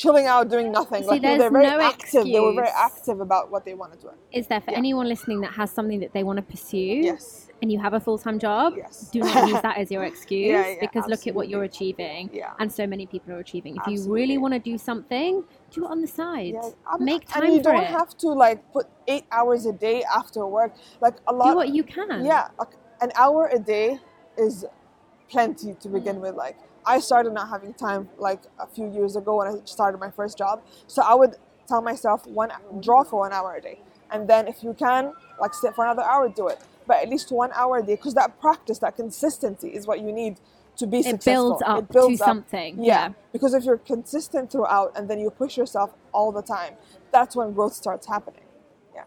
chilling 0.01 0.27
out 0.33 0.49
doing 0.49 0.71
nothing 0.71 1.03
See, 1.03 1.09
like 1.09 1.21
they're 1.21 1.37
there's 1.37 1.51
very 1.51 1.67
no 1.67 1.79
active 1.93 2.23
they 2.23 2.39
were 2.39 2.53
very 2.53 2.73
active 2.89 3.17
about 3.27 3.51
what 3.51 3.61
they 3.65 3.75
want 3.81 3.91
to 3.93 3.99
do 4.05 4.09
Is 4.39 4.47
there 4.47 4.61
for 4.61 4.71
Yeah. 4.71 4.83
anyone 4.83 5.07
listening 5.13 5.39
that 5.45 5.53
has 5.59 5.69
something 5.77 5.99
that 6.03 6.13
they 6.15 6.23
want 6.23 6.37
to 6.41 6.45
pursue 6.53 6.93
yes 7.11 7.45
and 7.61 7.69
you 7.73 7.77
have 7.85 7.93
a 7.93 7.99
full-time 7.99 8.39
job? 8.39 8.73
yes 8.77 9.09
Do 9.11 9.19
not 9.19 9.49
use 9.49 9.61
that 9.67 9.77
as 9.77 9.91
your 9.91 10.03
excuse 10.11 10.51
Yeah, 10.51 10.67
yeah, 10.69 10.75
because 10.79 11.05
look 11.13 11.27
at 11.27 11.35
what 11.35 11.49
you're 11.49 11.65
achieving. 11.73 12.29
yeah 12.31 12.53
And 12.61 12.71
so 12.79 12.87
many 12.93 13.05
people 13.13 13.33
are 13.33 13.39
achieving. 13.39 13.75
If 13.75 13.85
you 13.93 13.99
really 14.19 14.37
want 14.43 14.53
to 14.53 14.61
do 14.71 14.77
something, 14.77 15.43
do 15.71 15.83
it 15.85 15.91
on 15.95 15.99
the 16.05 16.07
side. 16.07 16.53
Yeah, 16.53 16.69
I'm- 16.91 17.03
Make 17.11 17.27
time 17.27 17.43
and 17.43 17.53
you 17.55 17.59
for 17.59 17.73
don't 17.73 17.83
it. 17.83 17.97
have 17.99 18.11
to 18.23 18.27
like 18.45 18.59
put 18.75 18.85
eight 19.13 19.25
hours 19.37 19.65
a 19.65 19.73
day 19.87 19.97
after 20.19 20.45
work. 20.45 20.71
Like 21.01 21.15
a 21.27 21.33
lot. 21.33 21.47
do 21.51 21.55
what 21.61 21.69
you 21.77 21.83
can. 21.83 22.23
yeah, 22.33 22.47
like 22.57 22.73
an 23.01 23.11
hour 23.23 23.49
a 23.51 23.59
day 23.59 23.87
is 24.45 24.65
plenty 25.33 25.67
to 25.67 25.73
mm-hmm. 25.73 25.93
begin 25.97 26.17
with. 26.21 26.35
Like 26.35 26.57
I 26.95 26.99
started 26.99 27.33
not 27.39 27.47
having 27.55 27.73
time 27.73 28.09
like 28.17 28.41
a 28.59 28.67
few 28.75 28.87
years 28.97 29.15
ago 29.15 29.31
when 29.39 29.47
I 29.47 29.55
started 29.65 29.99
my 29.99 30.11
first 30.19 30.37
job. 30.43 30.55
So 30.87 30.99
I 31.03 31.13
would 31.13 31.35
tell 31.67 31.81
myself 31.81 32.25
one 32.25 32.51
draw 32.85 33.03
for 33.03 33.17
one 33.25 33.33
hour 33.37 33.55
a 33.55 33.61
day, 33.61 33.77
and 34.11 34.27
then 34.31 34.47
if 34.47 34.63
you 34.63 34.73
can 34.73 35.13
like 35.39 35.53
sit 35.53 35.75
for 35.75 35.83
another 35.85 36.03
hour, 36.03 36.27
do 36.29 36.47
it. 36.47 36.59
But 36.87 36.97
at 37.03 37.09
least 37.09 37.31
one 37.31 37.51
hour 37.53 37.77
a 37.77 37.83
day, 37.83 37.95
because 37.95 38.15
that 38.15 38.39
practice, 38.41 38.79
that 38.79 38.95
consistency, 38.95 39.69
is 39.77 39.85
what 39.85 39.99
you 40.01 40.11
need 40.11 40.37
to 40.77 40.87
be 40.87 41.03
successful. 41.03 41.13
It 41.13 41.59
successful. 41.59 41.59
builds 41.59 41.61
up 41.67 41.83
It 41.83 41.93
builds 41.93 42.17
to 42.17 42.23
up 42.23 42.29
something. 42.29 42.83
yeah. 42.83 43.09
Because 43.35 43.53
if 43.53 43.63
you're 43.65 43.77
consistent 43.77 44.51
throughout 44.51 44.89
and 44.95 45.07
then 45.09 45.19
you 45.19 45.29
push 45.29 45.57
yourself 45.61 45.89
all 46.11 46.31
the 46.31 46.41
time, 46.41 46.73
that's 47.11 47.35
when 47.35 47.53
growth 47.53 47.73
starts 47.73 48.07
happening. 48.07 48.45
Yeah. 48.95 49.03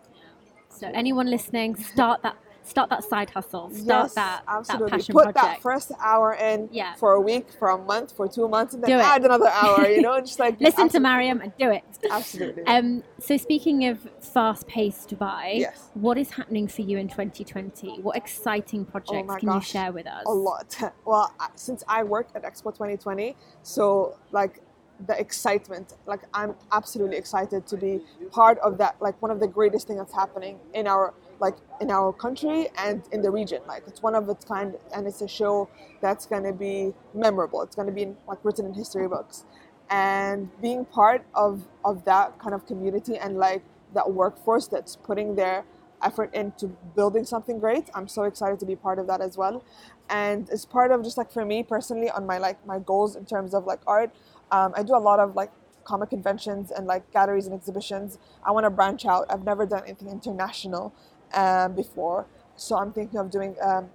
So 0.69 0.87
anyone 0.95 1.27
listening, 1.37 1.75
start 1.77 2.23
that 2.23 2.37
start 2.65 2.91
that 2.91 3.05
side 3.05 3.31
hustle. 3.31 3.71
Start 3.71 3.87
yes, 3.87 4.15
that, 4.15 4.43
that 4.47 4.53
absolutely. 4.55 4.91
passion 4.91 5.13
Put 5.15 5.25
project. 5.25 5.45
that 5.45 5.63
first 5.63 5.93
hour 6.01 6.35
in 6.35 6.69
Yeah. 6.73 6.95
for 6.95 7.13
a 7.13 7.21
week, 7.21 7.47
for 7.59 7.69
a 7.71 7.79
month, 7.79 8.13
for 8.17 8.29
two 8.29 8.49
months, 8.49 8.75
and 8.75 8.83
then 8.83 9.01
add 9.01 9.25
another 9.25 9.49
hour. 9.49 9.87
You 9.89 10.03
know, 10.03 10.15
and 10.15 10.27
just 10.27 10.39
like 10.39 10.61
Listen 10.69 10.89
to 10.91 11.01
Mariam 11.01 11.41
and 11.41 11.53
do 11.59 11.71
it. 11.71 11.85
Absolutely. 12.11 12.63
Um, 12.65 13.03
so 13.19 13.37
speaking 13.37 13.87
of 13.87 13.99
fast-paced 14.21 15.09
Dubai, 15.11 15.59
Yes. 15.61 15.91
what 15.95 16.19
is 16.19 16.31
happening 16.31 16.67
for 16.69 16.83
you 16.83 16.99
in 16.99 17.09
2020? 17.09 18.01
What 18.01 18.17
exciting 18.17 18.85
projects 18.85 19.29
Oh 19.31 19.37
can 19.37 19.49
gosh, 19.49 19.75
you 19.75 19.81
share 19.81 19.93
with 19.93 20.07
us? 20.07 20.23
a 20.27 20.33
lot. 20.33 20.77
Well, 21.05 21.33
since 21.57 21.83
I 21.89 22.03
work 22.05 22.29
at 22.35 22.43
Expo 22.45 22.73
2020, 22.73 23.37
so 23.63 24.17
like 24.31 24.61
the 25.07 25.19
excitement, 25.19 25.95
like 26.07 26.21
I'm 26.33 26.55
absolutely 26.71 27.17
excited 27.17 27.67
to 27.67 27.77
be 27.77 28.01
part 28.31 28.59
of 28.59 28.79
that. 28.79 28.97
Like 29.01 29.21
one 29.21 29.31
of 29.33 29.41
the 29.41 29.49
greatest 29.49 29.87
things 29.89 29.99
that's 29.99 30.15
happening 30.15 30.59
in 30.75 30.87
our 30.87 31.13
like 31.43 31.57
in 31.81 31.91
our 31.91 32.13
country 32.13 32.69
and 32.79 33.03
in 33.13 33.21
the 33.21 33.31
region. 33.31 33.61
Like 33.67 33.83
it's 33.89 34.01
one 34.01 34.15
of 34.15 34.29
its 34.29 34.45
kind, 34.45 34.77
and 34.95 35.07
it's 35.07 35.21
a 35.21 35.29
show 35.29 35.69
that's 36.01 36.25
going 36.25 36.45
to 36.45 36.53
be 36.55 36.95
memorable. 37.13 37.61
It's 37.63 37.77
going 37.77 37.89
to 37.89 37.93
be 37.93 38.15
like 38.29 38.39
written 38.45 38.65
in 38.65 38.75
history 38.75 39.09
books, 39.09 39.45
and 39.91 40.49
being 40.63 40.85
part 40.87 41.27
of 41.35 41.67
of 41.85 42.05
that 42.05 42.39
kind 42.39 42.55
of 42.55 42.65
community 42.67 43.19
and 43.19 43.37
like 43.37 43.63
that 43.93 44.11
workforce 44.11 44.69
that's 44.69 44.97
putting 44.97 45.35
their 45.35 45.65
effort 46.03 46.33
into 46.35 46.67
building 46.97 47.25
something 47.25 47.59
great. 47.59 47.91
I'm 47.95 48.09
so 48.09 48.23
excited 48.23 48.59
to 48.61 48.67
be 48.67 48.77
part 48.77 48.99
of 48.99 49.07
that 49.09 49.21
as 49.21 49.37
well. 49.37 49.65
And 50.09 50.49
it's 50.51 50.65
part 50.65 50.91
of 50.93 51.03
just 51.03 51.17
like 51.19 51.31
for 51.31 51.45
me 51.45 51.63
personally 51.63 52.11
on 52.11 52.25
my 52.27 52.39
like 52.39 52.65
my 52.67 52.79
goals 52.79 53.17
in 53.17 53.25
terms 53.27 53.53
of 53.53 53.67
like 53.67 53.81
art. 53.87 54.11
Um, 54.51 54.73
I 54.77 54.83
do 54.83 54.95
a 54.95 55.05
lot 55.11 55.19
of 55.19 55.35
like 55.35 55.51
comic 55.85 56.11
conventions 56.11 56.71
and 56.71 56.87
like 56.87 57.11
galleries 57.13 57.47
and 57.47 57.55
exhibitions. 57.55 58.19
I 58.45 58.51
want 58.53 58.65
to 58.65 58.71
branch 58.71 59.05
out. 59.07 59.27
I've 59.31 59.45
never 59.45 59.67
done 59.67 59.83
anything 59.85 60.09
international 60.09 60.95
um, 61.35 61.75
before, 61.75 62.27
so 62.57 62.77
I'm 62.77 62.93
thinking 62.93 63.19
of 63.19 63.31
doing 63.31 63.57
um, 63.63 63.89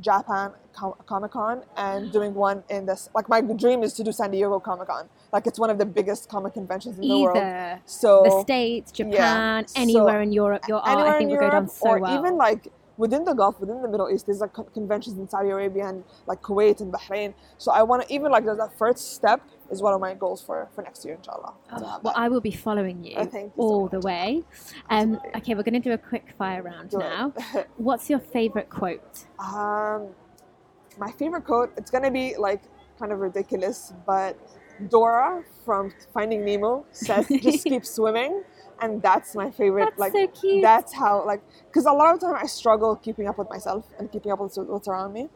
Japan 0.00 0.52
Com- 0.72 0.94
Comic 1.06 1.32
Con 1.32 1.62
and 1.76 2.12
doing 2.12 2.34
one 2.34 2.62
in 2.70 2.86
this. 2.86 3.08
Like 3.14 3.28
my 3.28 3.40
dream 3.40 3.82
is 3.82 3.92
to 3.94 4.04
do 4.04 4.12
San 4.12 4.30
Diego 4.30 4.58
Comic 4.60 4.88
Con. 4.88 5.08
Like 5.32 5.46
it's 5.46 5.58
one 5.58 5.70
of 5.70 5.78
the 5.78 5.86
biggest 5.86 6.28
comic 6.28 6.54
conventions 6.54 6.98
in 6.98 7.08
the 7.08 7.18
world. 7.20 7.36
Either 7.36 7.80
So 7.86 8.22
the 8.24 8.42
States, 8.42 8.92
Japan, 8.92 9.66
so 9.66 9.80
anywhere 9.80 10.22
in 10.22 10.32
Europe, 10.32 10.62
your 10.68 10.78
art 10.78 10.88
anywhere 10.88 11.14
I 11.14 11.18
think 11.18 11.30
in 11.30 11.36
will 11.36 11.44
go 11.44 11.50
down 11.50 11.68
so 11.68 11.88
or 11.88 11.98
well. 11.98 12.18
even 12.18 12.36
like 12.36 12.68
within 12.96 13.24
the 13.24 13.32
Gulf, 13.34 13.58
within 13.60 13.80
the 13.82 13.88
Middle 13.88 14.10
East, 14.10 14.26
there's 14.26 14.40
like 14.40 14.52
conventions 14.74 15.18
in 15.18 15.28
Saudi 15.28 15.50
Arabia 15.50 15.86
and 15.88 16.04
like 16.26 16.40
Kuwait 16.42 16.80
and 16.80 16.92
Bahrain. 16.92 17.34
So 17.58 17.72
I 17.72 17.82
want 17.82 18.06
to 18.06 18.14
even 18.14 18.30
like 18.30 18.44
that 18.44 18.70
first 18.78 19.14
step 19.14 19.40
is 19.70 19.80
one 19.82 19.94
of 19.94 20.00
my 20.00 20.14
goals 20.14 20.42
for 20.42 20.68
for 20.74 20.82
next 20.82 21.04
year, 21.04 21.14
inshallah. 21.14 21.54
Oh, 21.72 22.00
well. 22.02 22.12
I 22.16 22.28
will 22.28 22.40
be 22.40 22.50
following 22.50 23.02
you 23.04 23.14
Oh, 23.16 23.28
you 23.32 23.52
all 23.56 23.82
much. 23.82 23.92
the 23.92 24.00
way. 24.00 24.42
Um, 24.90 25.18
okay, 25.36 25.54
we're 25.54 25.62
going 25.62 25.80
to 25.82 25.88
do 25.88 25.92
a 25.92 25.98
quick 25.98 26.34
fire 26.38 26.62
round 26.62 26.90
Do 26.90 26.98
now. 26.98 27.32
What's 27.76 28.10
your 28.10 28.18
favorite 28.20 28.68
quote? 28.68 29.24
um, 29.38 30.08
my 30.98 31.10
favorite 31.12 31.44
quote. 31.44 31.72
It's 31.78 31.90
gonna 31.90 32.10
be 32.10 32.36
like 32.36 32.62
kind 32.98 33.12
of 33.12 33.20
ridiculous, 33.20 33.94
but 34.06 34.36
Dora 34.90 35.42
from 35.64 35.92
Finding 36.12 36.44
Nemo 36.44 36.84
says, 36.92 37.26
"Just 37.40 37.64
keep 37.72 37.86
swimming," 37.86 38.42
and 38.82 39.00
that's 39.00 39.34
my 39.34 39.50
favorite. 39.50 39.94
That's 39.96 39.98
like 39.98 40.12
so 40.12 40.26
cute. 40.26 40.62
that's 40.62 40.92
how 40.92 41.24
like 41.24 41.42
because 41.66 41.86
a 41.86 41.92
lot 41.92 42.14
of 42.14 42.20
time 42.20 42.34
I 42.34 42.46
struggle 42.46 42.96
keeping 42.96 43.28
up 43.28 43.38
with 43.38 43.48
myself 43.48 43.86
and 43.98 44.10
keeping 44.10 44.32
up 44.32 44.40
with 44.40 44.56
what's 44.56 44.88
around 44.88 45.12
me. 45.12 45.28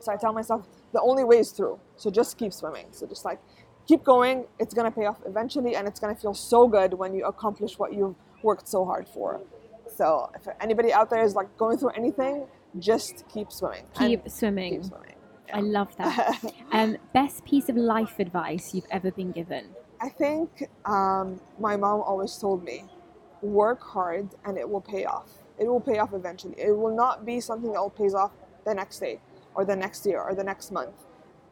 So 0.00 0.12
I 0.12 0.16
tell 0.16 0.32
myself 0.32 0.66
the 0.92 1.00
only 1.00 1.24
way 1.24 1.38
is 1.38 1.50
through. 1.50 1.78
So 1.96 2.10
just 2.10 2.38
keep 2.38 2.52
swimming. 2.52 2.86
So 2.92 3.06
just 3.06 3.24
like 3.24 3.40
keep 3.86 4.04
going. 4.04 4.46
It's 4.58 4.72
gonna 4.72 4.90
pay 4.90 5.06
off 5.06 5.18
eventually, 5.26 5.76
and 5.76 5.86
it's 5.88 6.00
gonna 6.00 6.14
feel 6.14 6.34
so 6.34 6.68
good 6.68 6.94
when 6.94 7.14
you 7.14 7.24
accomplish 7.24 7.78
what 7.78 7.92
you've 7.92 8.14
worked 8.42 8.68
so 8.68 8.84
hard 8.84 9.08
for. 9.08 9.40
So 9.96 10.30
if 10.34 10.46
anybody 10.60 10.92
out 10.92 11.10
there 11.10 11.24
is 11.24 11.34
like 11.34 11.56
going 11.56 11.78
through 11.78 11.90
anything, 11.90 12.46
just 12.78 13.24
keep 13.28 13.50
swimming. 13.50 13.84
Keep 13.98 14.28
swimming. 14.28 14.72
keep 14.74 14.84
swimming. 14.84 15.14
I 15.52 15.60
love 15.60 15.96
that. 15.96 16.44
um, 16.72 16.96
best 17.14 17.44
piece 17.44 17.68
of 17.68 17.76
life 17.76 18.18
advice 18.18 18.74
you've 18.74 18.86
ever 18.90 19.10
been 19.10 19.32
given? 19.32 19.66
I 20.00 20.08
think 20.08 20.68
um, 20.84 21.40
my 21.58 21.76
mom 21.76 22.00
always 22.02 22.36
told 22.36 22.64
me, 22.64 22.84
work 23.42 23.82
hard 23.82 24.28
and 24.44 24.58
it 24.58 24.68
will 24.68 24.80
pay 24.80 25.04
off. 25.04 25.30
It 25.58 25.66
will 25.66 25.80
pay 25.80 25.98
off 25.98 26.12
eventually. 26.12 26.54
It 26.58 26.76
will 26.76 26.94
not 26.94 27.24
be 27.24 27.40
something 27.40 27.72
that 27.72 27.80
will 27.80 27.90
pay 27.90 28.08
off 28.08 28.32
the 28.64 28.74
next 28.74 28.98
day 28.98 29.20
or 29.54 29.64
the 29.64 29.76
next 29.76 30.04
year 30.04 30.20
or 30.20 30.34
the 30.34 30.44
next 30.44 30.70
month. 30.70 30.94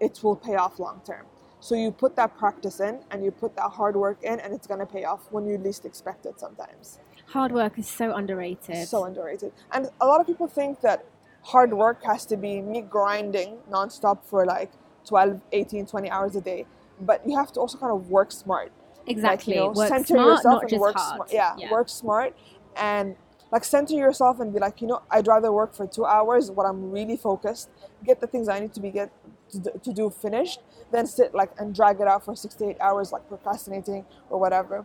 It 0.01 0.21
will 0.23 0.37
pay 0.37 0.57
off 0.57 0.79
long 0.79 1.01
term. 1.07 1.27
So 1.61 1.75
you 1.75 1.93
put 1.93 2.15
that 2.17 2.37
practice 2.37 2.81
in 2.81 3.01
and 3.11 3.25
you 3.25 3.31
put 3.31 3.57
that 3.57 3.71
hard 3.71 3.97
work 3.97 4.23
in 4.23 4.39
and 4.41 4.53
it's 4.53 4.67
going 4.67 4.81
to 4.81 4.87
pay 4.87 5.05
off 5.05 5.23
when 5.31 5.47
you 5.47 5.57
least 5.57 5.87
expect 5.87 6.27
it 6.27 6.39
sometimes. 6.39 6.99
Hard 7.29 7.53
work 7.53 7.79
is 7.79 7.89
so 7.89 8.13
underrated. 8.13 8.87
So 8.87 9.05
underrated. 9.05 9.53
And 9.73 9.89
a 10.01 10.07
lot 10.07 10.21
of 10.21 10.27
people 10.27 10.47
think 10.47 10.83
that 10.83 11.07
hard 11.43 11.73
work 11.73 12.05
has 12.05 12.27
to 12.27 12.37
be 12.37 12.61
me 12.61 12.83
grinding 12.83 13.59
nonstop 13.71 14.25
for 14.25 14.45
like 14.45 14.73
12, 15.07 15.41
18, 15.53 15.87
20 15.87 16.11
hours 16.11 16.37
a 16.37 16.41
day. 16.43 16.67
But 17.01 17.27
you 17.27 17.37
have 17.37 17.53
to 17.53 17.61
also 17.61 17.79
kind 17.79 17.93
of 17.93 18.09
work 18.11 18.33
smart. 18.33 18.73
Exactly. 19.07 19.55
Like, 19.55 19.61
you 19.61 19.67
know, 19.67 19.73
work 19.73 19.89
center 19.89 20.07
smart, 20.07 20.27
yourself 20.29 20.53
not 20.55 20.63
and 20.63 20.71
just 20.71 20.81
work 20.81 20.97
hard. 20.97 21.17
smart. 21.17 21.33
Yeah, 21.33 21.71
work 21.71 21.89
smart 21.89 22.37
and 22.77 23.17
like 23.53 23.65
center 23.65 23.95
yourself 23.95 24.41
and 24.41 24.53
be 24.53 24.59
like, 24.59 24.81
you 24.81 24.89
know, 24.89 25.03
I'd 25.11 25.29
rather 25.29 25.53
work 25.53 25.75
for 25.75 25.87
two 25.87 26.05
hours 26.05 26.51
when 26.51 26.67
I'm 26.67 26.91
really 26.91 27.17
focused, 27.17 27.69
get 28.05 28.21
the 28.21 28.27
things 28.27 28.49
I 28.49 28.59
need 28.59 28.75
to 28.75 28.81
be 28.81 28.91
get 28.91 29.13
to, 29.51 29.59
do- 29.61 29.81
to 29.83 29.93
do 29.93 30.11
finished, 30.11 30.61
then 30.91 31.07
sit 31.07 31.35
like 31.35 31.51
and 31.59 31.75
drag 31.75 32.01
it 32.01 32.09
out 32.09 32.25
for 32.25 32.35
six 32.35 32.55
to 32.57 32.69
eight 32.69 32.77
hours, 32.81 33.13
like 33.13 33.29
procrastinating 33.29 34.05
or 34.29 34.41
whatever. 34.41 34.85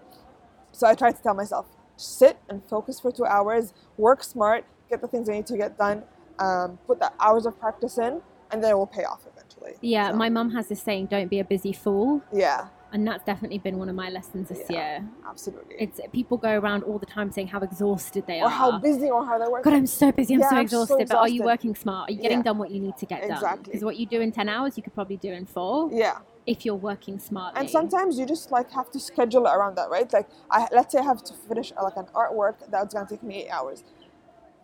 So 0.72 0.86
I 0.86 0.93
try 0.93 1.12
to 1.12 1.22
tell 1.22 1.34
myself, 1.34 1.65
sit 1.98 2.38
and 2.48 2.62
focus 2.69 3.00
for 3.00 3.12
two 3.12 3.26
hours, 3.26 3.74
work 3.98 4.24
smart, 4.24 4.65
get 4.89 5.02
the 5.02 5.08
things 5.08 5.28
I 5.30 5.34
need 5.34 5.48
to 5.48 5.58
get 5.58 5.78
done, 5.78 6.04
um, 6.38 6.78
put 6.86 7.00
the 7.00 7.12
hours 7.19 7.45
of 7.48 7.60
practice 7.60 7.98
in, 7.98 8.22
and 8.52 8.63
then 8.63 8.72
it 8.72 8.78
will 8.78 8.88
pay 8.88 9.04
off 9.04 9.22
eventually. 9.22 9.38
Yeah, 9.82 10.12
So, 10.12 10.17
my 10.17 10.30
mum 10.30 10.52
has 10.52 10.67
this 10.67 10.82
saying, 10.82 11.08
"Don't 11.08 11.30
be 11.30 11.39
a 11.39 11.43
busy 11.45 11.74
fool," 11.74 12.22
yeah, 12.34 12.67
and 12.91 13.08
that's 13.08 13.24
definitely 13.24 13.60
been 13.60 13.78
one 13.78 13.89
of 13.89 13.95
my 13.95 14.10
lessons 14.10 14.50
this 14.50 14.63
Yeah. 14.69 14.76
year. 15.00 15.10
absolutely. 15.28 15.76
It's 15.80 16.00
people 16.12 16.38
go 16.38 16.58
around 16.58 16.84
all 16.84 16.98
the 16.98 17.06
time 17.06 17.32
saying 17.32 17.48
how 17.48 17.60
exhausted 17.60 18.26
they 18.28 18.39
or 18.41 18.45
are. 18.45 18.48
Or 18.48 18.50
how 18.50 18.80
busy 18.80 19.10
or 19.10 19.26
how 19.26 19.38
they 19.38 19.48
work. 19.48 19.63
God, 19.63 19.74
I'm 19.74 19.86
so 19.86 20.12
busy. 20.12 20.34
I'm 20.34 20.39
Yeah, 20.41 20.50
so 20.50 20.56
I'm 20.56 20.67
so 20.67 20.82
exhausted. 20.84 21.08
But 21.10 21.17
are 21.17 21.30
you 21.30 21.43
working 21.43 21.76
smart? 21.76 22.10
Are 22.10 22.13
you 22.13 22.22
getting 22.22 22.39
Yeah. 22.39 22.43
done 22.43 22.58
what 22.58 22.72
you 22.72 22.80
need 22.82 22.98
to 22.98 23.06
get 23.06 23.22
done? 23.22 23.32
Exactly. 23.32 23.63
Because 23.63 23.84
what 23.84 23.98
you 23.98 24.06
do 24.06 24.22
in 24.22 24.32
ten 24.32 24.50
hours, 24.50 24.76
you 24.78 24.84
could 24.84 24.93
probably 24.95 25.17
do 25.17 25.32
in 25.32 25.45
four 25.45 25.89
yeah. 25.91 26.17
if 26.48 26.65
you're 26.65 26.76
working 26.76 27.19
smart. 27.19 27.54
And 27.56 27.69
sometimes 27.69 28.17
you 28.17 28.26
just 28.26 28.52
like 28.52 28.72
have 28.72 28.89
to 28.91 29.00
schedule 29.00 29.45
it 29.45 29.52
around 29.52 29.76
that, 29.76 29.89
right? 29.89 30.12
Like, 30.12 30.28
I 30.50 30.67
let's 30.72 30.91
say 30.91 31.00
I 31.00 31.04
have 31.04 31.24
to 31.26 31.34
finish 31.48 31.72
like 31.82 31.95
an 31.95 32.08
artwork 32.15 32.56
that's 32.69 32.93
gonna 32.93 33.08
take 33.08 33.22
me 33.22 33.43
eight 33.43 33.50
hours. 33.50 33.84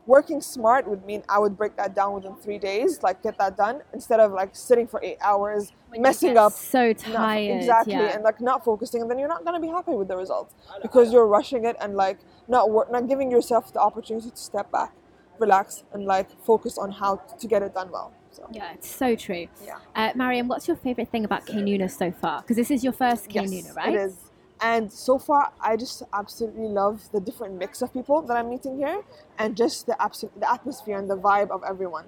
Working 0.07 0.39
smart 0.39 0.87
would 0.87 1.03
mean 1.05 1.23
I 1.27 1.39
would 1.39 1.57
break 1.57 1.75
that 1.77 1.95
down 1.95 2.13
within 2.13 2.35
three 2.35 2.59
days, 2.59 3.01
like 3.01 3.23
get 3.23 3.37
that 3.39 3.57
done 3.57 3.81
instead 3.91 4.19
of 4.19 4.31
like 4.33 4.55
sitting 4.55 4.85
for 4.85 4.99
eight 5.03 5.17
hours, 5.19 5.71
When 5.89 5.99
you 5.99 6.03
messing 6.03 6.29
get 6.29 6.37
up, 6.37 6.51
so 6.53 6.89
not- 6.89 6.97
tired. 6.99 7.57
exactly, 7.57 7.93
yeah. 7.93 8.13
and 8.13 8.23
like 8.23 8.39
not 8.39 8.63
focusing, 8.63 9.01
and 9.01 9.09
then 9.09 9.17
you're 9.17 9.27
not 9.27 9.43
gonna 9.43 9.59
be 9.59 9.67
happy 9.67 9.93
with 9.93 10.07
the 10.07 10.15
results 10.17 10.53
because 10.81 11.11
you're 11.11 11.25
rushing 11.25 11.65
it 11.65 11.75
and 11.81 11.95
like 11.95 12.19
not 12.47 12.69
work, 12.69 12.91
not 12.91 13.07
giving 13.07 13.31
yourself 13.31 13.73
the 13.73 13.79
opportunity 13.79 14.29
to 14.29 14.37
step 14.37 14.71
back, 14.71 14.93
relax, 15.39 15.83
and 15.93 16.05
like 16.05 16.29
focus 16.43 16.77
on 16.77 16.91
how 16.91 17.15
to 17.15 17.47
get 17.47 17.63
it 17.63 17.73
done 17.73 17.89
well. 17.91 18.13
So 18.29 18.47
Yeah, 18.51 18.73
it's 18.73 18.89
so 18.93 19.15
true. 19.15 19.47
Yeah. 19.65 19.77
Uh, 19.95 20.11
Mariam, 20.13 20.47
what's 20.49 20.67
your 20.67 20.77
favorite 20.77 21.09
thing 21.09 21.25
about 21.25 21.45
Kaynuna 21.47 21.89
so 21.89 22.11
far? 22.11 22.41
Because 22.41 22.57
this 22.57 22.69
is 22.69 22.83
your 22.83 22.93
first 22.93 23.29
Kaynuna, 23.29 23.73
right? 23.75 23.93
It 23.93 23.99
is. 24.01 24.17
And 24.65 24.91
so 25.07 25.13
far, 25.27 25.41
I 25.69 25.71
just 25.85 25.97
absolutely 26.21 26.69
love 26.81 26.97
the 27.15 27.21
different 27.27 27.53
mix 27.63 27.71
of 27.83 27.89
people 27.97 28.17
that 28.27 28.35
I'm 28.39 28.49
meeting 28.55 28.75
here, 28.83 28.99
and 29.41 29.49
just 29.63 29.77
the 29.89 29.95
absolute 30.05 30.33
the 30.43 30.49
atmosphere 30.57 30.97
and 31.01 31.07
the 31.13 31.19
vibe 31.29 31.51
of 31.57 31.61
everyone. 31.71 32.05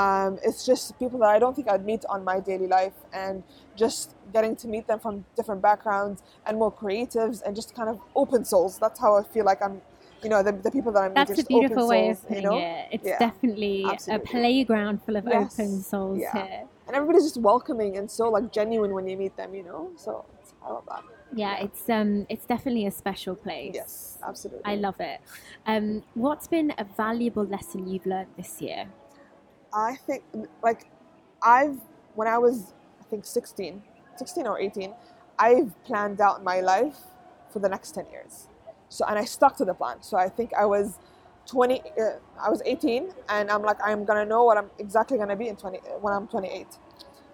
Um, 0.00 0.30
it's 0.48 0.62
just 0.70 0.98
people 1.02 1.18
that 1.22 1.30
I 1.36 1.38
don't 1.42 1.54
think 1.58 1.68
I'd 1.74 1.86
meet 1.92 2.04
on 2.14 2.20
my 2.30 2.38
daily 2.50 2.68
life, 2.78 2.96
and 3.22 3.42
just 3.82 4.06
getting 4.36 4.54
to 4.62 4.66
meet 4.74 4.86
them 4.90 4.98
from 5.04 5.24
different 5.38 5.62
backgrounds 5.62 6.18
and 6.46 6.52
more 6.62 6.72
creatives 6.82 7.36
and 7.44 7.50
just 7.60 7.70
kind 7.78 7.88
of 7.92 7.96
open 8.22 8.44
souls. 8.44 8.72
That's 8.84 9.00
how 9.04 9.10
I 9.20 9.22
feel 9.34 9.46
like 9.52 9.62
I'm. 9.66 9.80
You 10.24 10.30
know, 10.30 10.42
the, 10.48 10.52
the 10.52 10.70
people 10.76 10.90
that 10.92 11.02
I'm 11.04 11.12
meeting. 11.12 11.26
That's 11.26 11.32
a 11.32 11.42
just 11.42 11.50
open 11.52 11.60
beautiful 11.60 11.88
way 11.88 12.08
of 12.10 12.16
souls, 12.16 12.26
putting 12.28 12.42
you 12.44 12.48
know? 12.50 12.58
it. 12.58 12.86
It's 12.94 13.06
Yeah, 13.10 13.18
definitely 13.26 13.84
absolutely. 13.84 14.24
a 14.24 14.32
playground 14.32 14.96
full 15.04 15.16
of 15.20 15.24
Yes, 15.26 15.52
open 15.54 15.82
souls 15.82 16.18
yeah. 16.18 16.32
here. 16.32 16.62
And 16.86 16.92
everybody's 16.96 17.26
just 17.30 17.40
welcoming 17.50 17.92
and 17.98 18.06
so 18.10 18.30
like 18.36 18.46
genuine 18.58 18.92
when 18.96 19.06
you 19.10 19.16
meet 19.24 19.34
them. 19.40 19.50
You 19.54 19.64
know, 19.70 19.82
so 20.04 20.24
it's, 20.40 20.54
I 20.64 20.70
love 20.76 20.86
that. 20.92 21.02
Yeah, 21.34 21.56
it's 21.58 21.88
um, 21.88 22.26
it's 22.28 22.46
definitely 22.46 22.86
a 22.86 22.90
special 22.90 23.34
place. 23.34 23.72
Yes, 23.74 24.18
absolutely. 24.26 24.62
I 24.64 24.76
love 24.76 25.00
it. 25.00 25.20
Um, 25.66 26.04
what's 26.14 26.46
been 26.46 26.72
a 26.78 26.84
valuable 26.84 27.44
lesson 27.44 27.88
you've 27.88 28.06
learned 28.06 28.28
this 28.36 28.62
year? 28.62 28.86
I 29.72 29.96
think 30.06 30.22
like 30.62 30.90
I've 31.42 31.78
when 32.14 32.28
I 32.28 32.38
was 32.38 32.72
I 33.00 33.04
think 33.04 33.26
16, 33.26 33.82
16 34.16 34.46
or 34.46 34.60
18, 34.60 34.94
I've 35.38 35.84
planned 35.84 36.20
out 36.20 36.44
my 36.44 36.60
life 36.60 36.98
for 37.50 37.58
the 37.58 37.68
next 37.68 37.92
10 37.92 38.06
years. 38.12 38.48
So 38.88 39.04
and 39.06 39.18
I 39.18 39.24
stuck 39.24 39.56
to 39.56 39.64
the 39.64 39.74
plan. 39.74 40.02
So 40.02 40.16
I 40.16 40.28
think 40.28 40.52
I 40.54 40.64
was 40.66 40.98
20 41.46 41.80
uh, 41.80 41.84
I 42.40 42.48
was 42.48 42.62
18 42.64 43.10
and 43.28 43.50
I'm 43.50 43.62
like 43.62 43.78
I'm 43.84 44.06
to 44.06 44.26
know 44.26 44.44
what 44.44 44.56
I'm 44.56 44.70
exactly 44.78 45.18
to 45.30 45.36
be 45.36 45.48
in 45.48 45.56
20 45.56 45.78
when 46.00 46.12
I'm 46.12 46.28
28. 46.28 46.66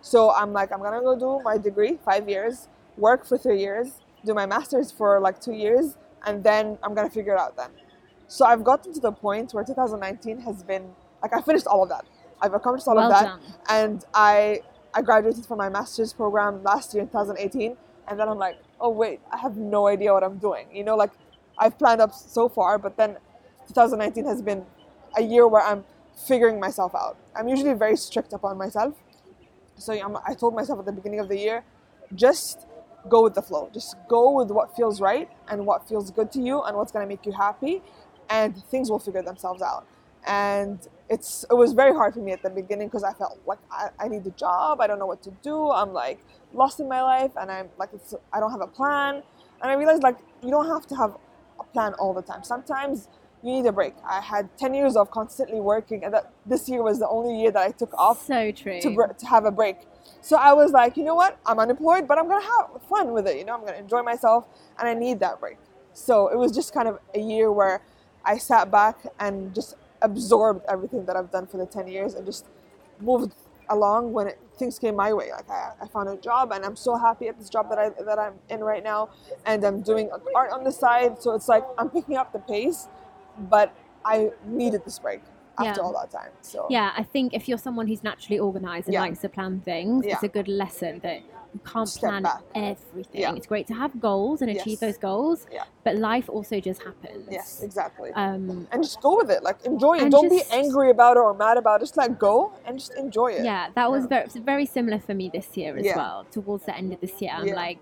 So 0.00 0.30
I'm 0.30 0.54
like 0.54 0.72
I'm 0.72 0.80
to 0.94 1.00
go 1.00 1.18
do 1.18 1.44
my 1.44 1.58
degree, 1.58 1.98
5 2.02 2.28
years, 2.28 2.68
work 3.00 3.26
for 3.26 3.36
3 3.38 3.58
years, 3.58 4.00
do 4.24 4.34
my 4.34 4.46
masters 4.46 4.92
for 4.92 5.20
like 5.20 5.40
2 5.40 5.52
years 5.52 5.96
and 6.26 6.44
then 6.44 6.78
I'm 6.82 6.94
to 6.94 7.08
figure 7.10 7.34
it 7.34 7.40
out 7.40 7.56
then. 7.56 7.70
So 8.28 8.44
I've 8.46 8.62
gotten 8.62 8.92
to 8.92 9.00
the 9.00 9.12
point 9.12 9.52
where 9.54 9.64
2019 9.64 10.40
has 10.40 10.62
been 10.62 10.84
like 11.22 11.32
I 11.34 11.40
finished 11.40 11.66
all 11.66 11.82
of 11.82 11.88
that. 11.88 12.04
I've 12.40 12.54
accomplished 12.54 12.88
all 12.88 12.96
well 12.96 13.10
of 13.12 13.12
that 13.16 13.24
done. 13.24 13.40
and 13.68 14.04
I 14.14 14.62
I 14.94 15.02
graduated 15.02 15.44
from 15.46 15.58
my 15.58 15.68
master's 15.68 16.12
program 16.12 16.62
last 16.62 16.94
year 16.94 17.02
in 17.02 17.08
2018 17.08 17.76
and 18.08 18.18
then 18.18 18.28
I'm 18.28 18.38
like 18.38 18.58
oh 18.80 18.90
wait 18.90 19.20
I 19.30 19.38
have 19.38 19.56
no 19.56 19.86
idea 19.86 20.12
what 20.12 20.24
I'm 20.24 20.38
doing 20.38 20.66
you 20.72 20.84
know 20.84 20.96
like 20.96 21.12
I've 21.58 21.78
planned 21.78 22.00
up 22.00 22.12
so 22.14 22.48
far 22.48 22.78
but 22.78 22.96
then 22.96 23.16
2019 23.68 24.24
has 24.26 24.42
been 24.42 24.64
a 25.16 25.22
year 25.22 25.46
where 25.46 25.62
I'm 25.62 25.84
figuring 26.16 26.58
myself 26.58 26.94
out 26.94 27.16
I'm 27.36 27.48
usually 27.48 27.74
very 27.74 27.96
strict 27.96 28.32
upon 28.32 28.56
myself 28.58 28.94
so 29.76 29.92
I'm, 29.92 30.16
I 30.26 30.34
told 30.34 30.54
myself 30.54 30.78
at 30.80 30.86
the 30.86 30.92
beginning 30.92 31.20
of 31.20 31.28
the 31.28 31.38
year 31.38 31.64
just 32.14 32.66
go 33.08 33.22
with 33.22 33.34
the 33.34 33.42
flow 33.42 33.70
just 33.72 33.96
go 34.08 34.30
with 34.32 34.50
what 34.50 34.74
feels 34.76 35.00
right 35.00 35.28
and 35.48 35.64
what 35.66 35.88
feels 35.88 36.10
good 36.10 36.30
to 36.30 36.40
you 36.40 36.62
and 36.62 36.76
what's 36.76 36.92
going 36.92 37.04
to 37.04 37.08
make 37.08 37.24
you 37.24 37.32
happy 37.32 37.82
and 38.28 38.56
things 38.64 38.90
will 38.90 38.98
figure 38.98 39.22
themselves 39.22 39.62
out 39.62 39.86
and 40.26 40.88
it's 41.08 41.44
it 41.50 41.54
was 41.54 41.72
very 41.72 41.92
hard 41.92 42.14
for 42.14 42.20
me 42.20 42.32
at 42.32 42.42
the 42.42 42.50
beginning 42.50 42.88
because 42.88 43.02
I 43.02 43.12
felt 43.12 43.40
like 43.46 43.58
I, 43.70 43.88
I 43.98 44.08
need 44.08 44.26
a 44.26 44.30
job. 44.30 44.80
I 44.80 44.86
don't 44.86 44.98
know 44.98 45.06
what 45.06 45.22
to 45.24 45.32
do. 45.42 45.70
I'm 45.70 45.92
like 45.92 46.20
lost 46.52 46.78
in 46.80 46.88
my 46.88 47.02
life, 47.02 47.32
and 47.36 47.50
I'm 47.50 47.68
like 47.78 47.90
it's, 47.92 48.14
I 48.32 48.38
don't 48.40 48.52
have 48.52 48.60
a 48.60 48.66
plan. 48.66 49.22
And 49.62 49.70
I 49.70 49.74
realized 49.74 50.02
like 50.02 50.18
you 50.42 50.50
don't 50.50 50.66
have 50.66 50.86
to 50.88 50.94
have 50.96 51.16
a 51.58 51.64
plan 51.64 51.94
all 51.94 52.14
the 52.14 52.22
time. 52.22 52.44
Sometimes 52.44 53.08
you 53.42 53.52
need 53.52 53.66
a 53.66 53.72
break. 53.72 53.94
I 54.08 54.20
had 54.20 54.56
ten 54.56 54.72
years 54.72 54.96
of 54.96 55.10
constantly 55.10 55.60
working, 55.60 56.04
and 56.04 56.14
that 56.14 56.32
this 56.46 56.68
year 56.68 56.82
was 56.82 57.00
the 57.00 57.08
only 57.08 57.40
year 57.40 57.50
that 57.50 57.62
I 57.62 57.70
took 57.72 57.92
off 57.94 58.28
So 58.82 58.90
to, 58.90 59.14
to 59.18 59.26
have 59.26 59.44
a 59.44 59.50
break. 59.50 59.78
So 60.20 60.36
I 60.36 60.52
was 60.52 60.72
like, 60.72 60.96
you 60.96 61.04
know 61.04 61.14
what? 61.14 61.38
I'm 61.46 61.58
unemployed, 61.58 62.06
but 62.06 62.18
I'm 62.18 62.28
gonna 62.28 62.44
have 62.44 62.82
fun 62.88 63.12
with 63.12 63.26
it. 63.26 63.36
You 63.38 63.44
know, 63.44 63.54
I'm 63.54 63.64
gonna 63.64 63.78
enjoy 63.78 64.02
myself, 64.02 64.46
and 64.78 64.88
I 64.88 64.94
need 64.94 65.20
that 65.20 65.40
break. 65.40 65.58
So 65.92 66.28
it 66.28 66.38
was 66.38 66.52
just 66.52 66.72
kind 66.72 66.88
of 66.88 66.98
a 67.14 67.20
year 67.20 67.50
where 67.52 67.82
I 68.24 68.38
sat 68.38 68.70
back 68.70 68.98
and 69.18 69.54
just 69.54 69.74
absorbed 70.02 70.64
everything 70.68 71.04
that 71.06 71.16
I've 71.16 71.30
done 71.30 71.46
for 71.46 71.56
the 71.56 71.66
10 71.66 71.88
years 71.88 72.14
and 72.14 72.24
just 72.24 72.46
moved 73.00 73.34
along 73.68 74.12
when 74.12 74.26
it, 74.28 74.38
things 74.58 74.78
came 74.78 74.96
my 74.96 75.12
way. 75.12 75.30
Like 75.30 75.48
I, 75.48 75.72
I 75.82 75.86
found 75.88 76.08
a 76.08 76.16
job 76.16 76.52
and 76.52 76.64
I'm 76.64 76.76
so 76.76 76.96
happy 76.96 77.28
at 77.28 77.38
this 77.38 77.48
job 77.48 77.68
that 77.70 77.78
I 77.78 77.90
that 78.04 78.18
I'm 78.18 78.34
in 78.48 78.60
right 78.60 78.82
now, 78.84 79.10
and 79.46 79.64
I'm 79.64 79.80
doing 79.82 80.10
art 80.34 80.50
on 80.52 80.64
the 80.64 80.72
side. 80.72 81.22
So 81.22 81.34
it's 81.34 81.48
like 81.48 81.64
I'm 81.78 81.90
picking 81.90 82.16
up 82.16 82.32
the 82.32 82.40
pace, 82.40 82.88
but 83.38 83.74
I 84.04 84.30
needed 84.46 84.84
this 84.84 84.98
break 84.98 85.20
after 85.60 85.80
Yeah. 85.80 85.86
all 85.86 85.92
that 85.92 86.10
time. 86.10 86.30
So 86.42 86.66
Yeah, 86.70 86.92
I 86.96 87.02
think 87.02 87.34
if 87.34 87.48
you're 87.48 87.58
someone 87.58 87.86
who's 87.86 88.02
naturally 88.02 88.38
organized 88.38 88.86
and 88.88 88.94
Yeah. 88.94 89.02
likes 89.02 89.20
to 89.20 89.28
plan 89.28 89.60
things, 89.60 90.04
it's 90.06 90.22
a 90.22 90.28
good 90.28 90.48
lesson 90.48 91.00
that 91.00 91.20
you 91.52 91.60
can't 91.64 91.88
Step 91.88 92.00
plan 92.10 92.22
back. 92.22 92.42
everything. 92.54 93.20
Yeah. 93.22 93.34
It's 93.34 93.46
great 93.46 93.66
to 93.68 93.74
have 93.74 94.00
goals 94.00 94.40
and 94.40 94.50
achieve 94.50 94.78
Yes. 94.78 94.80
those 94.80 94.98
goals, 94.98 95.46
Yeah. 95.52 95.64
but 95.82 95.96
life 95.96 96.28
also 96.28 96.60
just 96.60 96.80
happens. 96.82 97.26
yes, 97.30 97.60
exactly. 97.62 98.12
Um, 98.12 98.68
and 98.70 98.82
just 98.84 99.00
go 99.00 99.16
with 99.16 99.30
it. 99.32 99.42
Like 99.42 99.64
enjoy 99.64 99.94
it. 99.98 100.10
Don't 100.10 100.30
just- 100.30 100.48
be 100.50 100.56
angry 100.56 100.90
about 100.90 101.16
it 101.16 101.20
or 101.20 101.34
mad 101.34 101.56
about 101.56 101.80
it. 101.80 101.84
Just 101.86 101.96
let 101.96 102.18
go 102.18 102.52
and 102.66 102.78
just 102.78 102.94
enjoy 102.94 103.28
it. 103.32 103.44
yeah, 103.44 103.68
that 103.74 103.90
was 103.90 104.02
Yeah. 104.04 104.26
very, 104.28 104.28
very 104.52 104.66
similar 104.66 105.00
for 105.00 105.14
me 105.14 105.28
this 105.28 105.56
year 105.56 105.76
as 105.76 105.84
Yeah. 105.84 105.96
well. 105.96 106.24
Towards 106.30 106.66
the 106.66 106.76
end 106.76 106.92
of 106.92 107.00
this 107.00 107.20
year, 107.20 107.32
I'm 107.34 107.48
Yeah. 107.48 107.56
like, 107.56 107.80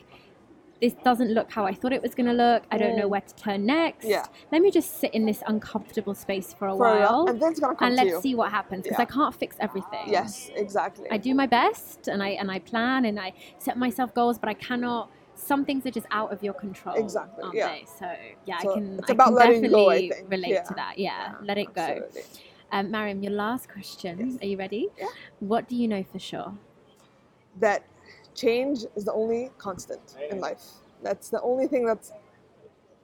this 0.81 0.95
doesn't 1.05 1.33
look 1.33 1.51
how 1.51 1.65
I 1.67 1.75
thought 1.75 1.93
it 1.93 2.01
was 2.03 2.15
going 2.15 2.27
to 2.27 2.33
look. 2.33 2.63
I 2.71 2.79
don't 2.79 2.97
know 2.97 3.07
Mm. 3.07 3.11
where 3.11 3.21
to 3.21 3.35
turn 3.35 3.67
next. 3.67 4.05
Yeah. 4.07 4.25
Let 4.53 4.63
me 4.63 4.71
just 4.71 4.99
sit 5.01 5.13
in 5.13 5.27
this 5.27 5.43
uncomfortable 5.47 6.15
space 6.15 6.55
for 6.55 6.69
a 6.69 6.73
For 6.73 6.77
while, 6.79 7.01
while, 7.01 7.27
and 7.29 7.41
then 7.43 7.51
it's 7.51 7.61
gonna 7.61 7.75
come 7.75 7.89
and 7.89 7.97
let's 7.97 8.11
you. 8.11 8.21
see 8.21 8.35
what 8.37 8.51
happens 8.53 8.85
because 8.85 8.99
Yeah. 8.99 9.03
I 9.03 9.07
can't 9.07 9.35
fix 9.35 9.57
everything. 9.61 10.05
Yes, 10.07 10.51
exactly. 10.55 11.09
I 11.11 11.17
do 11.17 11.35
my 11.35 11.47
best 11.47 12.07
and 12.09 12.23
I 12.23 12.31
and 12.41 12.51
I 12.51 12.61
plan 12.61 13.05
and 13.07 13.19
I 13.19 13.33
set 13.59 13.77
myself 13.77 14.15
goals, 14.15 14.39
but 14.39 14.49
I 14.49 14.55
cannot. 14.55 15.11
Some 15.35 15.65
things 15.65 15.85
are 15.87 15.91
just 15.91 16.07
out 16.11 16.33
of 16.33 16.43
your 16.43 16.55
control. 16.55 16.97
Exactly, 16.97 17.43
Aren't 17.45 17.55
yeah. 17.57 17.69
they? 17.69 17.85
So 17.99 18.07
yeah, 18.45 18.59
So 18.61 18.71
I 18.71 18.75
can. 18.75 18.99
it's 18.99 19.11
I 19.11 19.13
about 19.13 19.25
can 19.27 19.35
letting 19.35 19.63
definitely 19.63 19.85
go, 19.85 19.91
I 19.91 20.09
think. 20.09 20.31
relate 20.31 20.51
Yeah. 20.51 20.63
to 20.63 20.75
that. 20.75 20.99
Yeah, 20.99 21.35
let 21.43 21.59
it 21.59 21.75
go. 21.75 21.83
Absolutely. 21.83 22.23
Um, 22.71 22.91
Mariam, 22.91 23.23
your 23.23 23.33
last 23.33 23.69
question. 23.73 24.19
Yes. 24.31 24.43
Are 24.43 24.47
you 24.47 24.57
ready? 24.59 24.89
Yeah. 24.99 25.07
What 25.41 25.69
do 25.69 25.75
you 25.77 25.89
know 25.89 26.03
for 26.05 26.19
sure? 26.19 26.53
That 27.61 27.83
change 28.39 28.85
is 28.97 29.05
the 29.05 29.13
only 29.13 29.51
constant 29.59 30.17
in 30.31 30.41
life. 30.41 30.63
That's 31.03 31.29
the 31.29 31.41
only 31.43 31.67
thing 31.67 31.85
that's 31.85 32.13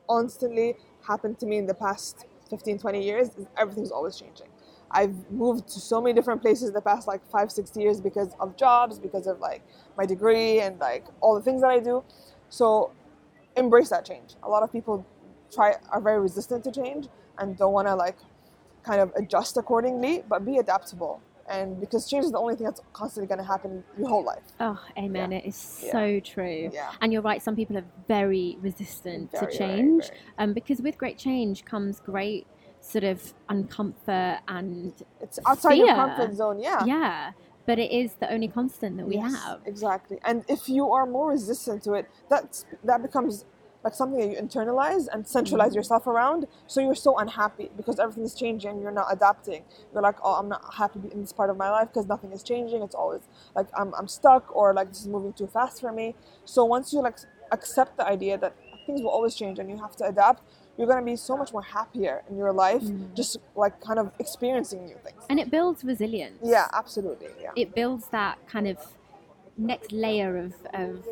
constantly 0.08 0.76
happened 1.06 1.38
to 1.40 1.46
me 1.46 1.58
in 1.58 1.66
the 1.66 1.74
past 1.74 2.26
15, 2.50 2.78
20 2.78 3.02
years. 3.02 3.28
Is 3.36 3.46
everything's 3.56 3.90
always 3.90 4.16
changing. 4.16 4.48
I've 4.90 5.30
moved 5.30 5.66
to 5.68 5.80
so 5.80 6.00
many 6.00 6.14
different 6.14 6.40
places 6.40 6.72
the 6.72 6.80
past 6.80 7.08
like 7.08 7.26
five, 7.28 7.50
six 7.50 7.76
years 7.76 8.00
because 8.00 8.34
of 8.38 8.56
jobs, 8.56 8.98
because 8.98 9.26
of 9.26 9.40
like 9.40 9.62
my 9.96 10.06
degree 10.06 10.60
and 10.60 10.78
like 10.78 11.04
all 11.20 11.34
the 11.34 11.42
things 11.42 11.62
that 11.62 11.70
I 11.70 11.80
do. 11.80 12.04
So 12.48 12.92
embrace 13.56 13.88
that 13.90 14.04
change. 14.04 14.36
A 14.44 14.48
lot 14.48 14.62
of 14.62 14.70
people 14.70 15.04
try 15.52 15.74
are 15.90 16.00
very 16.00 16.20
resistant 16.20 16.62
to 16.64 16.72
change 16.72 17.08
and 17.38 17.56
don't 17.56 17.72
want 17.72 17.88
to 17.88 17.94
like 17.96 18.18
kind 18.84 19.00
of 19.00 19.12
adjust 19.16 19.56
accordingly, 19.56 20.22
but 20.28 20.44
be 20.44 20.58
adaptable 20.58 21.20
and 21.54 21.80
because 21.80 22.08
change 22.08 22.24
is 22.24 22.32
the 22.32 22.38
only 22.38 22.56
thing 22.56 22.64
that's 22.64 22.80
constantly 22.92 23.28
going 23.28 23.38
to 23.38 23.44
happen 23.44 23.84
your 23.98 24.08
whole 24.08 24.24
life. 24.24 24.42
Oh, 24.60 24.80
amen. 24.98 25.32
Yeah. 25.32 25.38
It 25.38 25.46
is 25.46 25.80
Yeah. 25.84 25.92
so 25.92 26.20
true. 26.20 26.70
Yeah. 26.72 26.90
And 27.00 27.12
you're 27.12 27.22
right, 27.22 27.42
some 27.42 27.56
people 27.56 27.76
are 27.76 27.84
very 28.08 28.58
resistant 28.60 29.30
Very, 29.32 29.52
to 29.52 29.58
change. 29.58 30.08
very. 30.08 30.20
Um, 30.38 30.52
because 30.52 30.80
with 30.80 30.98
great 30.98 31.18
change 31.18 31.64
comes 31.64 32.00
great 32.00 32.46
sort 32.80 33.04
of 33.04 33.32
uncomfort 33.48 34.40
and 34.48 34.92
It's 35.20 35.38
outside 35.46 35.74
your 35.74 35.94
comfort 35.94 36.34
zone. 36.34 36.58
Yeah. 36.60 36.84
yeah. 36.84 37.32
But 37.66 37.78
it 37.78 37.90
is 37.90 38.12
the 38.20 38.30
only 38.30 38.48
constant 38.48 38.98
that 38.98 39.06
we 39.06 39.14
Yes, 39.16 39.42
have. 39.42 39.60
Exactly. 39.64 40.18
And 40.22 40.44
if 40.48 40.68
you 40.68 40.92
are 40.92 41.06
more 41.06 41.30
resistant 41.30 41.82
to 41.84 41.94
it, 41.94 42.10
that's 42.28 42.66
that 42.84 43.00
becomes 43.00 43.46
like 43.84 43.94
something 43.94 44.18
that 44.18 44.30
you 44.34 44.40
internalize 44.42 45.06
and 45.12 45.26
centralize 45.28 45.68
Mm-hmm. 45.68 45.76
yourself 45.76 46.06
around. 46.06 46.46
So 46.66 46.80
you're 46.80 46.94
so 46.94 47.18
unhappy 47.18 47.70
because 47.76 47.98
everything's 47.98 48.34
changing. 48.34 48.80
You're 48.80 48.90
not 49.02 49.08
adapting. 49.12 49.62
You're 49.92 50.02
like, 50.02 50.16
oh, 50.24 50.34
I'm 50.34 50.48
not 50.48 50.74
happy 50.74 51.00
in 51.12 51.20
this 51.20 51.32
part 51.32 51.50
of 51.50 51.56
my 51.56 51.70
life 51.70 51.88
because 51.88 52.06
nothing 52.06 52.32
is 52.32 52.42
changing. 52.42 52.82
It's 52.82 52.94
always 52.94 53.22
like 53.54 53.66
I'm, 53.76 53.92
I'm 53.94 54.08
stuck 54.08 54.54
or 54.56 54.72
like 54.72 54.88
this 54.88 55.02
is 55.02 55.08
moving 55.08 55.32
too 55.34 55.46
fast 55.46 55.80
for 55.82 55.92
me. 55.92 56.14
So 56.44 56.64
once 56.64 56.92
you 56.92 57.00
like 57.02 57.18
accept 57.52 57.96
the 57.98 58.06
idea 58.06 58.38
that 58.38 58.54
things 58.86 59.02
will 59.02 59.10
always 59.10 59.34
change 59.34 59.58
and 59.58 59.68
you 59.70 59.76
have 59.78 59.94
to 59.96 60.04
adapt, 60.06 60.42
you're 60.76 60.88
gonna 60.88 61.02
be 61.04 61.14
so 61.16 61.36
much 61.36 61.52
more 61.52 61.62
happier 61.62 62.22
in 62.28 62.36
your 62.36 62.52
life, 62.52 62.82
Mm. 62.82 63.14
just 63.14 63.36
like 63.54 63.80
kind 63.80 63.98
of 63.98 64.10
experiencing 64.18 64.86
new 64.86 64.96
things. 65.04 65.22
And 65.30 65.38
it 65.38 65.50
builds 65.50 65.84
resilience. 65.84 66.38
Yeah, 66.42 66.66
absolutely. 66.72 67.28
Yeah. 67.40 67.50
It 67.54 67.74
builds 67.74 68.08
that 68.08 68.38
kind 68.48 68.66
of 68.66 68.78
next 69.56 69.92
layer 69.92 70.36
of, 70.36 70.54
of 70.72 71.04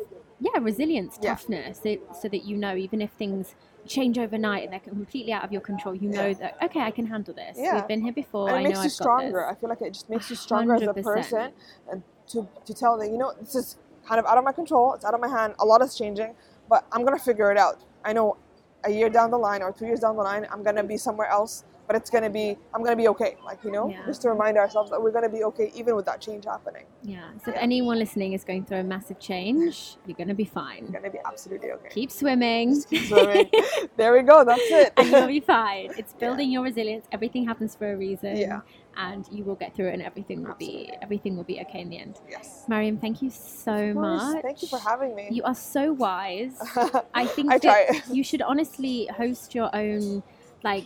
yeah, 0.47 0.59
resilience, 0.61 1.17
Yeah. 1.21 1.29
toughness, 1.31 1.79
so, 1.83 1.97
so 2.21 2.27
that 2.29 2.43
you 2.45 2.55
know 2.57 2.75
even 2.75 3.01
if 3.01 3.11
things 3.11 3.55
change 3.85 4.17
overnight 4.17 4.63
and 4.63 4.71
they're 4.73 4.79
completely 4.79 5.33
out 5.33 5.43
of 5.43 5.51
your 5.51 5.61
control, 5.61 5.93
you 5.95 6.09
know 6.09 6.27
Yeah. 6.27 6.33
that 6.41 6.57
okay, 6.63 6.81
I 6.81 6.91
can 6.91 7.05
handle 7.07 7.33
this. 7.33 7.57
Yeah. 7.57 7.75
We've 7.75 7.87
been 7.87 8.01
here 8.01 8.13
before. 8.13 8.47
and 8.49 8.57
I 8.57 8.59
it 8.59 8.63
know 8.63 8.69
makes 8.69 8.79
you 8.79 8.85
I've 8.85 8.91
stronger. 8.91 9.45
I 9.51 9.55
feel 9.55 9.69
like 9.69 9.81
it 9.81 9.93
just 9.93 10.09
makes 10.09 10.29
you 10.29 10.35
stronger 10.35 10.75
as 10.75 10.83
a 10.83 10.93
person, 10.93 11.51
and 11.89 12.03
to 12.31 12.47
to 12.67 12.73
tell 12.73 12.97
that 12.99 13.09
you 13.09 13.17
know 13.17 13.33
this 13.39 13.55
is 13.55 13.77
kind 14.05 14.19
of 14.19 14.25
out 14.25 14.37
of 14.37 14.43
my 14.43 14.51
control. 14.51 14.93
It's 14.95 15.05
out 15.05 15.13
of 15.13 15.21
my 15.21 15.27
hand. 15.29 15.55
A 15.59 15.65
lot 15.65 15.81
is 15.81 15.95
changing, 15.95 16.33
but 16.69 16.85
I'm 16.91 17.03
gonna 17.05 17.19
figure 17.19 17.49
it 17.51 17.57
out. 17.57 17.77
I 18.03 18.11
know 18.13 18.37
a 18.85 18.91
year 18.91 19.09
down 19.09 19.31
the 19.31 19.37
line 19.37 19.61
or 19.61 19.71
two 19.71 19.85
years 19.85 20.01
down 20.01 20.15
the 20.17 20.23
line, 20.23 20.45
I'm 20.51 20.61
gonna 20.61 20.83
be 20.83 20.97
somewhere 20.97 21.27
else, 21.29 21.63
but 21.87 21.95
it's 21.95 22.09
gonna 22.09 22.29
be 22.29 22.57
I'm 22.73 22.83
gonna 22.83 22.95
be 22.95 23.07
okay. 23.09 23.35
Like 23.45 23.63
you 23.63 23.71
know, 23.71 23.89
Yeah. 23.89 24.05
just 24.05 24.21
to 24.23 24.29
remind 24.29 24.57
ourselves 24.57 24.89
that 24.91 25.01
we're 25.01 25.11
gonna 25.11 25.29
be 25.29 25.43
okay 25.43 25.71
even 25.75 25.95
with 25.95 26.05
that 26.05 26.21
change 26.21 26.45
happening. 26.45 26.85
Yeah. 27.03 27.29
So 27.43 27.51
if 27.51 27.57
anyone 27.57 27.99
listening 27.99 28.33
is 28.33 28.43
going 28.43 28.65
through 28.65 28.77
a 28.79 28.83
massive 28.83 29.19
change, 29.19 29.97
you're 30.05 30.15
going 30.15 30.29
to 30.29 30.33
be 30.33 30.45
fine 30.45 30.83
you're 30.83 30.91
gonna 31.01 31.09
be 31.11 31.19
absolutely 31.25 31.71
okay. 31.71 31.89
Keep 31.89 32.11
swimming. 32.11 32.73
Just 32.75 32.89
keep 32.89 33.03
swimming. 33.07 33.49
there 33.97 34.13
we 34.13 34.21
go. 34.21 34.43
That's 34.45 34.61
it. 34.63 34.93
and 34.97 35.07
you'll 35.09 35.27
be 35.27 35.39
fine. 35.41 35.91
It's 35.97 36.13
building 36.23 36.49
your 36.51 36.63
resilience. 36.63 37.05
Everything 37.11 37.45
happens 37.45 37.75
for 37.75 37.91
a 37.91 37.97
reason. 37.97 38.37
Yeah. 38.37 38.61
And 38.95 39.27
you 39.31 39.43
will 39.43 39.55
get 39.55 39.75
through 39.75 39.87
it 39.87 39.93
and 39.95 40.03
everything 40.03 40.43
will 40.43 40.53
be 40.55 40.91
everything 41.01 41.35
will 41.35 41.43
be 41.43 41.59
okay 41.61 41.81
in 41.81 41.89
the 41.89 41.97
end. 41.97 42.19
yes. 42.29 42.63
Mariam, 42.67 42.97
thank 42.97 43.21
you 43.21 43.29
so 43.29 43.93
much. 43.93 44.41
Thank 44.43 44.61
you 44.61 44.67
for 44.67 44.79
having 44.79 45.15
me. 45.15 45.27
You 45.31 45.43
are 45.43 45.55
so 45.55 45.91
wise. 45.93 46.55
I 47.13 47.25
think 47.25 47.51
I 47.51 48.01
you 48.11 48.23
should 48.23 48.41
honestly 48.41 49.09
host 49.17 49.53
your 49.55 49.69
own 49.75 50.23
like 50.63 50.85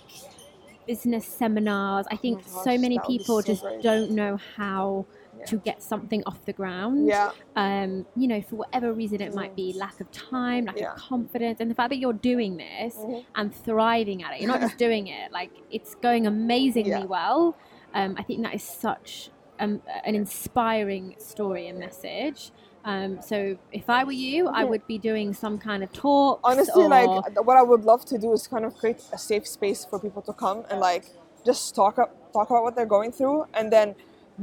business 0.88 1.26
seminars. 1.26 2.06
I 2.10 2.16
think 2.16 2.40
Oh 2.48 2.54
gosh, 2.56 2.64
so 2.64 2.78
many 2.78 2.96
that 2.98 3.04
would 3.08 3.14
be 3.14 3.18
people 3.20 3.42
so 3.42 3.48
just 3.48 3.62
great. 3.64 3.82
don't 3.84 4.12
know 4.12 4.38
how 4.56 5.06
Yeah. 5.38 5.46
to 5.46 5.58
get 5.58 5.84
something 5.84 6.24
off 6.26 6.44
the 6.46 6.54
ground. 6.54 7.08
yeah. 7.08 7.32
Um, 7.56 8.08
you 8.16 8.28
know, 8.28 8.42
for 8.42 8.56
whatever 8.56 8.92
reason 8.94 9.22
it 9.22 9.36
might 9.36 9.56
be 9.56 9.72
lack 9.74 10.00
of 10.02 10.10
time, 10.12 10.66
lack 10.66 10.80
Yeah. 10.80 10.94
of 10.94 10.98
confidence, 10.98 11.60
and 11.60 11.70
the 11.70 11.76
fact 11.76 11.90
that 11.92 11.98
you're 11.98 12.14
doing 12.14 12.58
this 12.58 12.96
Mhm. 12.96 13.24
and 13.36 13.54
thriving 13.54 14.24
at 14.24 14.34
it. 14.34 14.42
You're 14.42 14.52
not 14.52 14.62
just 14.62 14.78
doing 14.88 15.08
it, 15.08 15.32
like 15.32 15.52
it's 15.70 15.94
going 15.96 16.26
amazingly 16.26 16.90
Yeah. 16.92 17.06
well. 17.06 17.56
Um, 17.94 18.16
I 18.18 18.24
think 18.24 18.42
that 18.44 18.56
is 18.56 18.64
such 18.64 19.30
um, 19.60 19.82
an 20.06 20.14
inspiring 20.14 21.16
story 21.18 21.68
and 21.68 21.80
message. 21.80 22.52
Um, 22.86 23.22
so 23.22 23.58
if 23.72 23.90
I 23.90 24.04
were 24.04 24.12
you, 24.14 24.48
I 24.48 24.64
Mhm. 24.64 24.70
would 24.70 24.88
be 24.88 24.98
doing 24.98 25.34
some 25.34 25.58
kind 25.58 25.84
of 25.84 25.92
talks. 25.92 26.42
honestly 26.44 26.84
or, 26.86 26.90
like 26.90 27.10
what 27.46 27.58
i 27.58 27.62
would 27.62 27.84
love 27.84 28.06
to 28.06 28.18
do 28.18 28.32
is 28.32 28.48
kind 28.48 28.64
of 28.66 28.78
create 28.78 29.02
a 29.12 29.18
safe 29.18 29.46
space 29.48 29.84
for 29.86 30.00
people 30.00 30.22
to 30.22 30.34
come 30.34 30.64
and 30.70 30.80
like 30.80 31.04
just 31.46 31.76
talk 31.76 31.98
up 32.00 32.16
talk 32.32 32.50
about 32.50 32.64
what 32.64 32.76
they're 32.76 32.86
going 32.98 33.12
through 33.12 33.46
and 33.54 33.72
then 33.72 33.96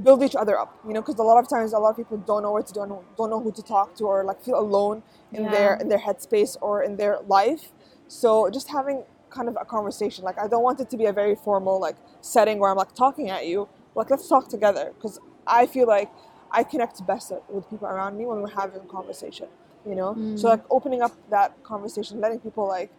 build 0.03 0.23
each 0.23 0.35
other 0.35 0.59
up 0.59 0.71
you 0.87 0.93
know 0.93 1.01
because 1.01 1.19
a 1.19 1.23
lot 1.23 1.39
of 1.43 1.49
times 1.49 1.73
a 1.73 1.79
lot 1.79 1.91
of 1.91 1.97
people 1.97 2.17
don't 2.19 2.43
know 2.43 2.53
where 2.53 2.63
to 2.63 2.73
do 2.73 2.81
and 2.83 2.93
don't 3.17 3.31
know 3.31 3.41
who 3.41 3.53
to 3.53 3.63
talk 3.63 3.95
to 3.97 4.05
or 4.05 4.25
like 4.25 4.41
feel 4.43 4.59
alone 4.59 5.03
in 5.33 5.51
their 5.51 5.75
in 5.81 5.89
their 5.89 5.99
headspace 6.07 6.57
or 6.61 6.83
in 6.83 6.97
their 6.97 7.19
life 7.27 7.73
so 8.09 8.51
just 8.51 8.69
having 8.71 9.05
kind 9.31 9.49
of 9.49 9.57
a 9.61 9.65
conversation 9.65 10.25
like 10.25 10.39
i 10.39 10.47
don't 10.49 10.63
want 10.63 10.79
it 10.81 10.91
to 10.91 10.97
be 10.97 11.07
a 11.07 11.13
very 11.13 11.35
formal 11.47 11.81
like 11.81 11.97
setting 12.21 12.59
where 12.59 12.71
i'm 12.71 12.77
like 12.77 12.95
talking 12.95 13.31
at 13.31 13.47
you 13.47 13.69
like 13.95 14.11
let's 14.11 14.29
talk 14.29 14.49
together 14.49 14.93
because 14.97 15.19
i 15.47 15.67
feel 15.67 15.87
like 15.87 16.11
i 16.59 16.63
connect 16.73 16.97
best 17.13 17.27
with 17.55 17.65
people 17.73 17.89
around 17.95 18.13
me 18.19 18.25
when 18.31 18.39
we're 18.43 18.57
having 18.63 18.81
a 18.87 18.91
conversation 18.99 19.49
you 19.91 19.97
know 20.01 20.11
so 20.41 20.45
Mm. 20.47 20.51
like 20.55 20.65
opening 20.79 21.01
up 21.07 21.15
that 21.37 21.51
conversation 21.73 22.15
letting 22.25 22.41
people 22.47 22.67
like 22.79 22.91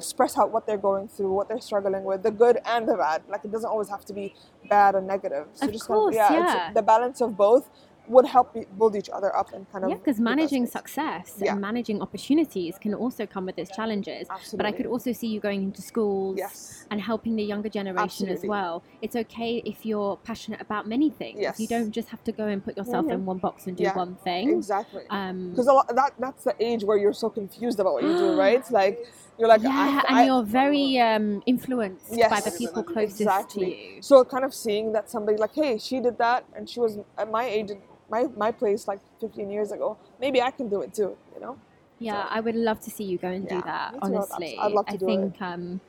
express 0.00 0.32
out 0.40 0.48
what 0.54 0.62
they're 0.66 0.84
going 0.90 1.06
through 1.14 1.32
what 1.38 1.46
they're 1.48 1.64
struggling 1.70 2.04
with 2.10 2.20
the 2.26 2.30
good 2.42 2.56
and 2.72 2.82
the 2.90 2.96
bad 3.04 3.20
like 3.32 3.42
it 3.46 3.50
doesn't 3.54 3.68
always 3.74 3.90
have 3.94 4.04
to 4.10 4.14
be 4.20 4.26
bad 4.74 4.94
and 4.98 5.04
negative 5.14 5.46
so 5.58 5.66
Of 5.66 5.72
just 5.76 5.86
course, 5.88 6.16
kind 6.16 6.36
of, 6.36 6.44
yeah, 6.44 6.46
yeah. 6.54 6.66
It's, 6.68 6.74
the 6.78 6.82
balance 6.92 7.18
of 7.26 7.30
both 7.46 7.64
would 8.10 8.26
help 8.26 8.46
build 8.78 8.96
each 8.96 9.08
other 9.10 9.30
up 9.40 9.52
and 9.54 9.70
kind 9.70 9.84
of 9.84 9.90
Yeah, 9.90 9.96
because 9.96 10.18
managing 10.18 10.66
success 10.66 11.26
Yeah. 11.38 11.52
and 11.52 11.60
managing 11.60 12.02
opportunities 12.02 12.76
can 12.84 12.92
also 12.92 13.24
come 13.24 13.46
with 13.46 13.56
its 13.62 13.70
challenges. 13.78 14.26
Absolutely. 14.28 14.56
But 14.58 14.66
I 14.66 14.72
could 14.76 14.86
also 14.94 15.12
see 15.12 15.28
you 15.28 15.38
going 15.48 15.62
into 15.62 15.80
schools 15.80 16.36
yes 16.36 16.86
and 16.90 17.00
helping 17.00 17.36
the 17.36 17.44
younger 17.44 17.68
generation 17.68 18.28
as 18.28 18.42
well. 18.44 18.82
It's 19.00 19.14
okay 19.24 19.62
if 19.64 19.86
you're 19.86 20.16
passionate 20.30 20.60
about 20.60 20.88
many 20.88 21.08
things. 21.08 21.38
yes. 21.40 21.60
You 21.60 21.68
don't 21.68 21.92
just 21.92 22.08
have 22.08 22.22
to 22.24 22.32
go 22.32 22.46
and 22.52 22.64
put 22.64 22.76
yourself 22.76 23.06
Mhm. 23.06 23.12
in 23.12 23.26
one 23.26 23.38
box 23.38 23.66
and 23.68 23.76
do 23.76 23.84
Yeah, 23.84 23.96
one 23.96 24.16
thing. 24.24 24.50
exactly 24.50 25.04
Um, 25.10 25.50
because 25.50 25.66
lot 25.66 25.86
that 25.94 26.12
that's 26.18 26.42
the 26.44 26.54
age 26.68 26.82
where 26.88 26.98
you're 27.02 27.12
so 27.24 27.30
confused 27.30 27.78
about 27.78 27.92
what 27.94 28.02
you 28.02 28.14
do 28.16 28.28
right 28.46 28.64
like 28.72 28.96
you're 29.38 29.48
like 29.48 29.62
yeah, 29.62 29.70
I, 29.70 30.08
and 30.08 30.16
I- 30.18 30.24
you're 30.26 30.42
very 30.42 30.98
um, 30.98 31.42
influenced 31.46 32.10
by 32.34 32.40
the 32.40 32.50
people 32.60 32.82
closest 32.82 33.20
exactly. 33.20 33.70
to 33.70 33.94
you. 33.96 34.02
So 34.02 34.24
kind 34.24 34.44
of 34.44 34.52
seeing 34.52 34.92
that 34.92 35.08
somebody 35.08 35.38
like, 35.38 35.54
hey, 35.54 35.78
she 35.78 35.96
did 36.00 36.18
that, 36.18 36.44
and 36.54 36.68
she 36.68 36.78
was 36.80 36.98
at 37.16 37.30
my 37.30 37.44
age, 37.56 37.70
my 38.10 38.26
my 38.36 38.50
place 38.52 38.86
like 38.88 39.00
15 39.20 39.50
years 39.50 39.72
ago. 39.72 39.96
Maybe 40.20 40.42
I 40.42 40.50
can 40.50 40.68
do 40.68 40.82
it 40.82 40.92
too. 40.92 41.16
You 41.34 41.40
know? 41.40 41.58
Yeah, 41.98 42.26
I 42.30 42.40
would 42.40 42.56
love 42.56 42.80
to 42.80 42.90
see 42.90 43.04
you 43.04 43.18
go 43.18 43.28
and 43.28 43.48
do 43.48 43.60
that. 43.62 43.92
me 43.92 44.00
too. 44.00 44.06
I'd 44.06 44.14
Honestly, 44.14 44.58
I'd 44.58 44.72
love 44.72 44.86
to 44.86 44.92
I 44.92 44.96
do 44.96 45.06
think 45.06 45.42
um, 45.42 45.80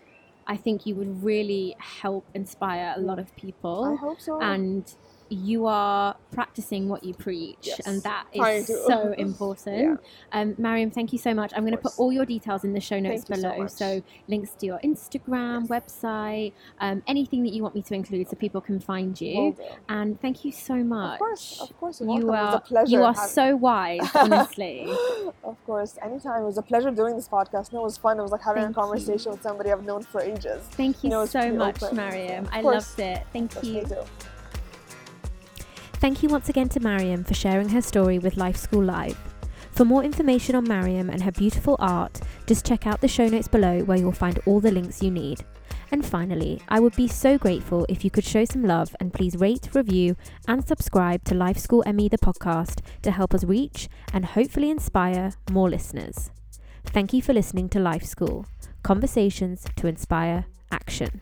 I 0.48 0.58
think 0.58 0.86
you 0.86 0.96
would 0.96 1.24
really 1.24 1.76
help 1.80 2.26
inspire 2.34 2.94
a 2.96 3.00
lot 3.00 3.20
of 3.20 3.36
people. 3.36 3.86
I 3.86 3.96
hope 3.96 4.20
so. 4.20 4.42
and 4.42 4.84
you 5.32 5.66
are 5.66 6.16
practicing 6.32 6.88
what 6.90 7.04
you 7.04 7.14
preach, 7.14 7.58
Yes, 7.64 7.80
and 7.88 8.04
that 8.04 8.26
is 8.34 8.68
so 8.68 9.14
important. 9.18 10.00
Um, 10.32 10.56
Mariam, 10.58 10.92
thank 10.92 11.12
you 11.14 11.20
so 11.20 11.34
much. 11.34 11.52
I'm 11.56 11.62
going 11.62 11.72
to 11.72 11.78
put 11.78 11.98
all 11.98 12.12
your 12.12 12.26
details 12.26 12.64
in 12.64 12.74
the 12.74 12.80
show 12.80 13.00
notes 13.00 13.24
Thank 13.26 13.30
you 13.30 13.36
so 13.36 13.82
below. 13.82 13.98
much. 13.98 14.04
links 14.28 14.52
to 14.60 14.66
your 14.66 14.80
Instagram, 14.80 15.68
website, 15.68 16.54
um, 16.80 17.02
anything 17.08 17.44
that 17.44 17.54
you 17.54 17.64
want 17.64 17.76
me 17.76 17.82
to 17.84 17.94
include, 17.94 18.30
so 18.30 18.36
people 18.36 18.62
can 18.62 18.80
find 18.80 19.20
you. 19.20 19.56
And 19.90 20.20
thank 20.22 20.44
you 20.46 20.52
so 20.52 20.76
much. 20.76 21.14
Of 21.14 21.20
course, 21.20 21.62
of 21.62 21.78
course. 21.80 22.02
You 22.02 22.08
welcome. 22.08 22.24
it 22.24 22.26
was 22.28 22.54
are 22.54 22.56
a 22.56 22.62
pleasure. 22.62 22.92
you 22.92 23.04
are 23.04 23.16
so 23.16 23.56
wise, 23.56 24.10
honestly. 24.16 24.86
of 25.44 25.58
course, 25.66 25.98
anytime. 26.02 26.44
It 26.44 26.46
was 26.46 26.58
a 26.58 26.62
pleasure 26.62 26.92
doing 26.92 27.16
this 27.16 27.28
podcast. 27.28 27.72
No, 27.74 27.80
it 27.82 27.84
was 27.84 27.98
fun. 27.98 28.20
It 28.20 28.22
was 28.22 28.32
like 28.32 28.42
having 28.42 28.64
Thank 28.64 28.76
a 28.78 28.80
you. 28.80 28.84
conversation 28.86 29.32
with 29.32 29.42
somebody 29.42 29.72
I've 29.72 29.84
known 29.86 30.04
for 30.04 30.22
ages. 30.22 30.62
Thank 30.72 31.04
you 31.04 31.10
know, 31.10 31.26
so 31.26 31.52
much, 31.54 31.82
open. 31.84 31.96
Mariam. 31.98 32.48
I 32.52 32.62
loved 32.62 33.00
it. 33.00 33.24
Thank 33.34 33.54
Yes, 33.64 33.90
you. 33.92 34.06
Thank 36.02 36.24
you 36.24 36.30
once 36.30 36.50
again 36.50 36.68
to 36.70 36.80
Mariam 36.80 37.24
for 37.24 37.36
sharing 37.36 37.70
her 37.70 37.80
story 37.80 38.18
with 38.18 38.36
Life 38.36 38.58
School 38.58 38.84
Live. 38.84 39.16
For 39.74 39.86
more 39.86 40.04
information 40.04 40.56
on 40.56 40.68
Mariam 40.68 41.12
and 41.12 41.22
her 41.22 41.32
beautiful 41.32 41.76
art, 41.78 42.20
just 42.48 42.66
check 42.66 42.88
out 42.88 43.02
the 43.02 43.08
show 43.08 43.28
notes 43.28 43.48
below 43.48 43.84
where 43.84 44.00
you'll 44.00 44.12
find 44.12 44.40
all 44.48 44.60
the 44.60 44.72
links 44.72 45.04
you 45.04 45.12
need. 45.12 45.46
And 45.92 46.04
finally, 46.04 46.60
I 46.70 46.80
would 46.80 46.96
be 46.96 47.08
so 47.08 47.38
grateful 47.38 47.86
if 47.88 48.04
you 48.04 48.10
could 48.10 48.26
show 48.26 48.46
some 48.46 48.64
love 48.64 48.96
and 49.00 49.14
please 49.14 49.36
rate, 49.36 49.70
review, 49.76 50.16
and 50.48 50.68
subscribe 50.68 51.24
to 51.26 51.36
Life 51.36 51.60
School 51.60 51.84
ME 51.86 52.10
the 52.10 52.18
podcast 52.18 52.80
to 53.04 53.12
help 53.12 53.36
us 53.36 53.44
reach 53.44 53.88
and 54.12 54.26
hopefully 54.26 54.72
inspire 54.72 55.34
more 55.52 55.70
listeners. 55.70 56.32
Thank 56.84 57.14
you 57.14 57.22
for 57.22 57.34
listening 57.34 57.70
to 57.70 57.80
Life 57.80 58.06
School 58.06 58.48
Conversations 58.82 59.68
to 59.76 59.86
Inspire 59.86 60.46
Action. 60.72 61.22